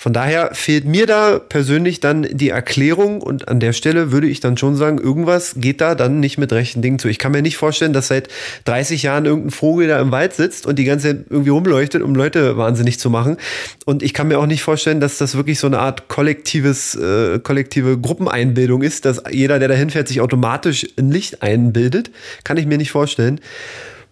[0.00, 4.38] Von daher fehlt mir da persönlich dann die Erklärung und an der Stelle würde ich
[4.38, 7.08] dann schon sagen, irgendwas geht da dann nicht mit rechten Dingen zu.
[7.08, 8.28] Ich kann mir nicht vorstellen, dass seit
[8.66, 12.14] 30 Jahren irgendein Vogel da im Wald sitzt und die ganze Zeit irgendwie rumleuchtet, um
[12.14, 13.38] Leute wahnsinnig zu machen.
[13.86, 17.40] Und ich kann mir auch nicht vorstellen, dass das wirklich so eine Art kollektives, äh,
[17.40, 22.12] kollektive Gruppeneinbildung ist, dass jeder, der da hinfährt, sich automatisch ein Licht einbildet.
[22.44, 23.40] Kann ich mir nicht vorstellen.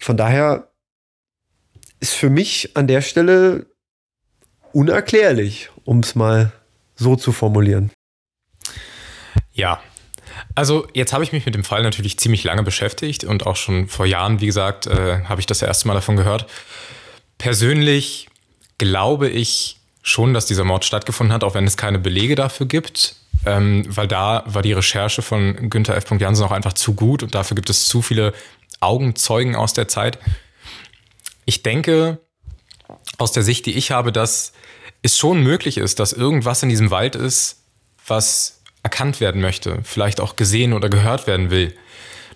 [0.01, 0.67] Von daher
[2.01, 3.67] ist für mich an der Stelle
[4.73, 6.53] unerklärlich, um es mal
[6.97, 7.91] so zu formulieren.
[9.53, 9.81] Ja,
[10.55, 13.89] also jetzt habe ich mich mit dem Fall natürlich ziemlich lange beschäftigt und auch schon
[13.89, 16.47] vor Jahren, wie gesagt, äh, habe ich das erste Mal davon gehört.
[17.39, 18.29] Persönlich
[18.79, 23.17] glaube ich schon, dass dieser Mord stattgefunden hat, auch wenn es keine Belege dafür gibt,
[23.45, 26.11] ähm, weil da war die Recherche von Günther F.
[26.19, 28.33] Jansen auch einfach zu gut und dafür gibt es zu viele
[28.81, 30.19] Augenzeugen aus der Zeit.
[31.45, 32.19] Ich denke,
[33.19, 34.53] aus der Sicht, die ich habe, dass
[35.07, 37.63] es schon möglich ist, dass irgendwas in diesem Wald ist,
[38.07, 41.75] was erkannt werden möchte, vielleicht auch gesehen oder gehört werden will.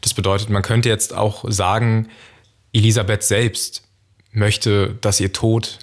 [0.00, 2.08] Das bedeutet, man könnte jetzt auch sagen,
[2.72, 3.82] Elisabeth selbst
[4.32, 5.78] möchte, dass ihr Tod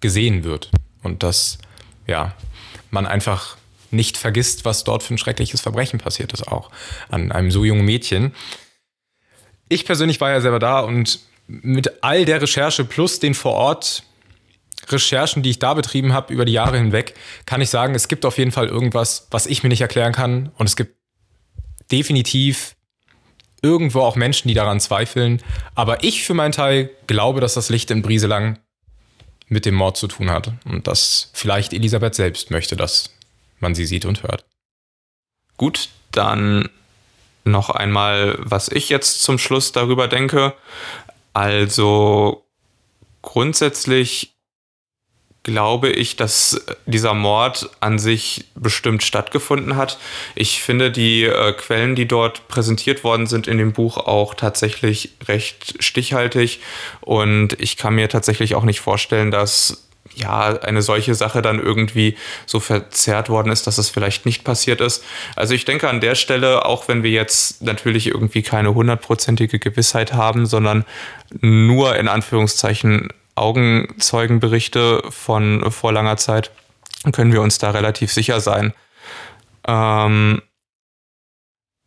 [0.00, 0.70] gesehen wird
[1.02, 1.58] und dass
[2.06, 2.34] ja,
[2.90, 3.56] man einfach
[3.90, 6.70] nicht vergisst, was dort für ein schreckliches Verbrechen passiert ist, auch
[7.08, 8.34] an einem so jungen Mädchen.
[9.68, 14.04] Ich persönlich war ja selber da und mit all der Recherche plus den vor Ort
[14.88, 17.14] Recherchen, die ich da betrieben habe über die Jahre hinweg,
[17.46, 20.52] kann ich sagen, es gibt auf jeden Fall irgendwas, was ich mir nicht erklären kann.
[20.56, 20.96] Und es gibt
[21.90, 22.76] definitiv
[23.62, 25.42] irgendwo auch Menschen, die daran zweifeln.
[25.74, 28.58] Aber ich für meinen Teil glaube, dass das Licht in Brieselang
[29.48, 30.52] mit dem Mord zu tun hat.
[30.64, 33.10] Und dass vielleicht Elisabeth selbst möchte, dass
[33.60, 34.44] man sie sieht und hört.
[35.56, 36.68] Gut, dann
[37.44, 40.54] noch einmal, was ich jetzt zum Schluss darüber denke.
[41.32, 42.46] Also
[43.22, 44.33] grundsätzlich
[45.44, 49.98] glaube ich, dass dieser Mord an sich bestimmt stattgefunden hat.
[50.34, 55.12] Ich finde die äh, Quellen, die dort präsentiert worden sind in dem Buch, auch tatsächlich
[55.28, 56.60] recht stichhaltig.
[57.02, 59.84] Und ich kann mir tatsächlich auch nicht vorstellen, dass
[60.14, 62.16] ja, eine solche Sache dann irgendwie
[62.46, 65.02] so verzerrt worden ist, dass es vielleicht nicht passiert ist.
[65.34, 70.12] Also ich denke an der Stelle, auch wenn wir jetzt natürlich irgendwie keine hundertprozentige Gewissheit
[70.12, 70.84] haben, sondern
[71.40, 76.50] nur in Anführungszeichen Augenzeugenberichte von vor langer Zeit,
[77.12, 78.72] können wir uns da relativ sicher sein.
[79.66, 80.42] Ähm,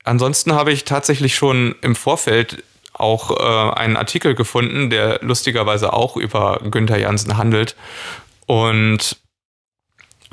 [0.03, 6.17] ansonsten habe ich tatsächlich schon im Vorfeld auch äh, einen Artikel gefunden, der lustigerweise auch
[6.17, 7.75] über Günther Jansen handelt
[8.45, 9.17] und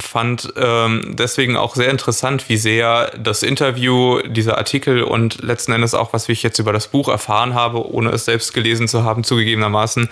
[0.01, 5.95] fand ähm, deswegen auch sehr interessant, wie sehr das Interview, dieser Artikel und letzten Endes
[5.95, 9.25] auch, was ich jetzt über das Buch erfahren habe, ohne es selbst gelesen zu haben,
[9.25, 10.09] zugegebenermaßen,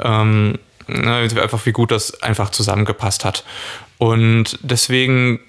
[0.00, 3.44] ähm, ne, einfach wie gut das einfach zusammengepasst hat.
[3.98, 5.40] Und deswegen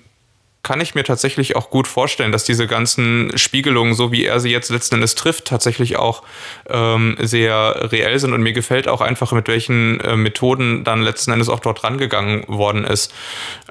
[0.66, 4.50] kann ich mir tatsächlich auch gut vorstellen, dass diese ganzen Spiegelungen, so wie er sie
[4.50, 6.24] jetzt letzten Endes trifft, tatsächlich auch
[6.68, 8.34] ähm, sehr reell sind.
[8.34, 12.48] Und mir gefällt auch einfach, mit welchen äh, Methoden dann letzten Endes auch dort rangegangen
[12.48, 13.14] worden ist.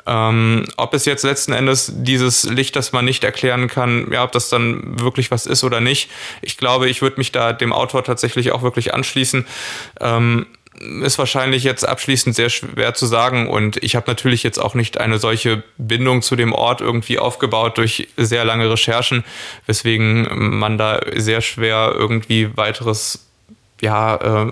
[0.07, 4.33] Ähm, ob es jetzt letzten Endes dieses Licht, das man nicht erklären kann, ja, ob
[4.33, 6.11] das dann wirklich was ist oder nicht.
[6.43, 9.47] Ich glaube, ich würde mich da dem Autor tatsächlich auch wirklich anschließen.
[10.01, 10.47] Ähm,
[11.03, 14.99] ist wahrscheinlich jetzt abschließend sehr schwer zu sagen und ich habe natürlich jetzt auch nicht
[14.99, 19.25] eine solche Bindung zu dem Ort irgendwie aufgebaut durch sehr lange Recherchen,
[19.67, 23.27] weswegen man da sehr schwer irgendwie weiteres,
[23.81, 24.51] ja, äh,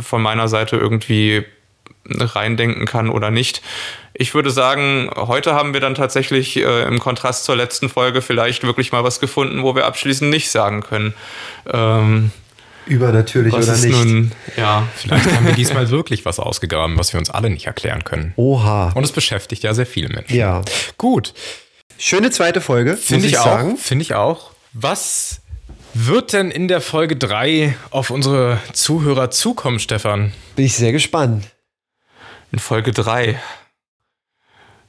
[0.00, 1.44] von meiner Seite irgendwie
[2.10, 3.62] reindenken kann oder nicht.
[4.14, 8.62] Ich würde sagen, heute haben wir dann tatsächlich äh, im Kontrast zur letzten Folge vielleicht
[8.62, 11.14] wirklich mal was gefunden, wo wir abschließend nicht sagen können.
[11.70, 12.30] Ähm,
[12.86, 13.90] Übernatürlich oder nicht.
[13.90, 18.04] Nun, ja, Vielleicht haben wir diesmal wirklich was ausgegraben, was wir uns alle nicht erklären
[18.04, 18.32] können.
[18.36, 18.92] Oha.
[18.94, 20.36] Und es beschäftigt ja sehr viele Menschen.
[20.36, 20.62] Ja.
[20.96, 21.34] Gut.
[21.98, 23.76] Schöne zweite Folge, Finde ich, ich, auch.
[23.76, 24.52] Finde ich auch.
[24.72, 25.40] Was
[25.94, 30.32] wird denn in der Folge 3 auf unsere Zuhörer zukommen, Stefan?
[30.54, 31.44] Bin ich sehr gespannt.
[32.56, 33.38] In Folge 3.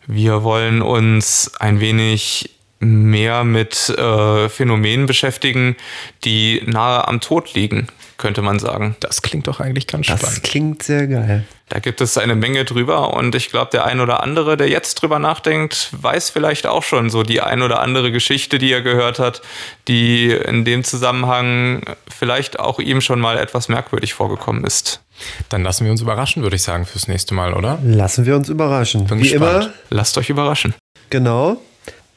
[0.05, 5.75] Wir wollen uns ein wenig mehr mit äh, Phänomenen beschäftigen,
[6.23, 8.95] die nahe am Tod liegen, könnte man sagen.
[8.99, 10.43] Das klingt doch eigentlich ganz Das spannend.
[10.43, 11.45] klingt sehr geil.
[11.69, 14.95] Da gibt es eine Menge drüber und ich glaube, der ein oder andere, der jetzt
[14.95, 19.19] drüber nachdenkt, weiß vielleicht auch schon so die ein oder andere Geschichte, die er gehört
[19.19, 19.41] hat,
[19.87, 25.01] die in dem Zusammenhang vielleicht auch ihm schon mal etwas merkwürdig vorgekommen ist.
[25.49, 27.79] Dann lassen wir uns überraschen, würde ich sagen, fürs nächste Mal, oder?
[27.83, 29.05] Lassen wir uns überraschen.
[29.07, 29.65] Bin Wie gespannt.
[29.65, 30.73] immer, Lasst euch überraschen.
[31.09, 31.57] genau.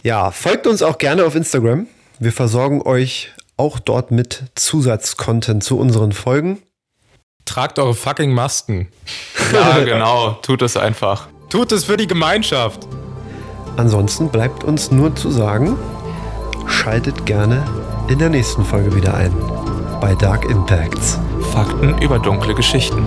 [0.03, 1.87] Ja, folgt uns auch gerne auf Instagram.
[2.21, 3.31] Wir versorgen euch
[3.61, 6.63] auch dort mit Zusatzcontent zu unseren Folgen.
[7.45, 8.89] Tragt eure fucking Masken.
[9.53, 10.39] Ja, genau.
[10.43, 11.27] Tut es einfach.
[11.49, 12.87] Tut es für die Gemeinschaft.
[13.77, 15.77] Ansonsten bleibt uns nur zu sagen,
[16.69, 17.67] schaltet gerne
[18.09, 19.35] in der nächsten Folge wieder ein
[20.01, 21.19] bei Dark Impacts.
[21.53, 23.05] Fakten über dunkle Geschichten.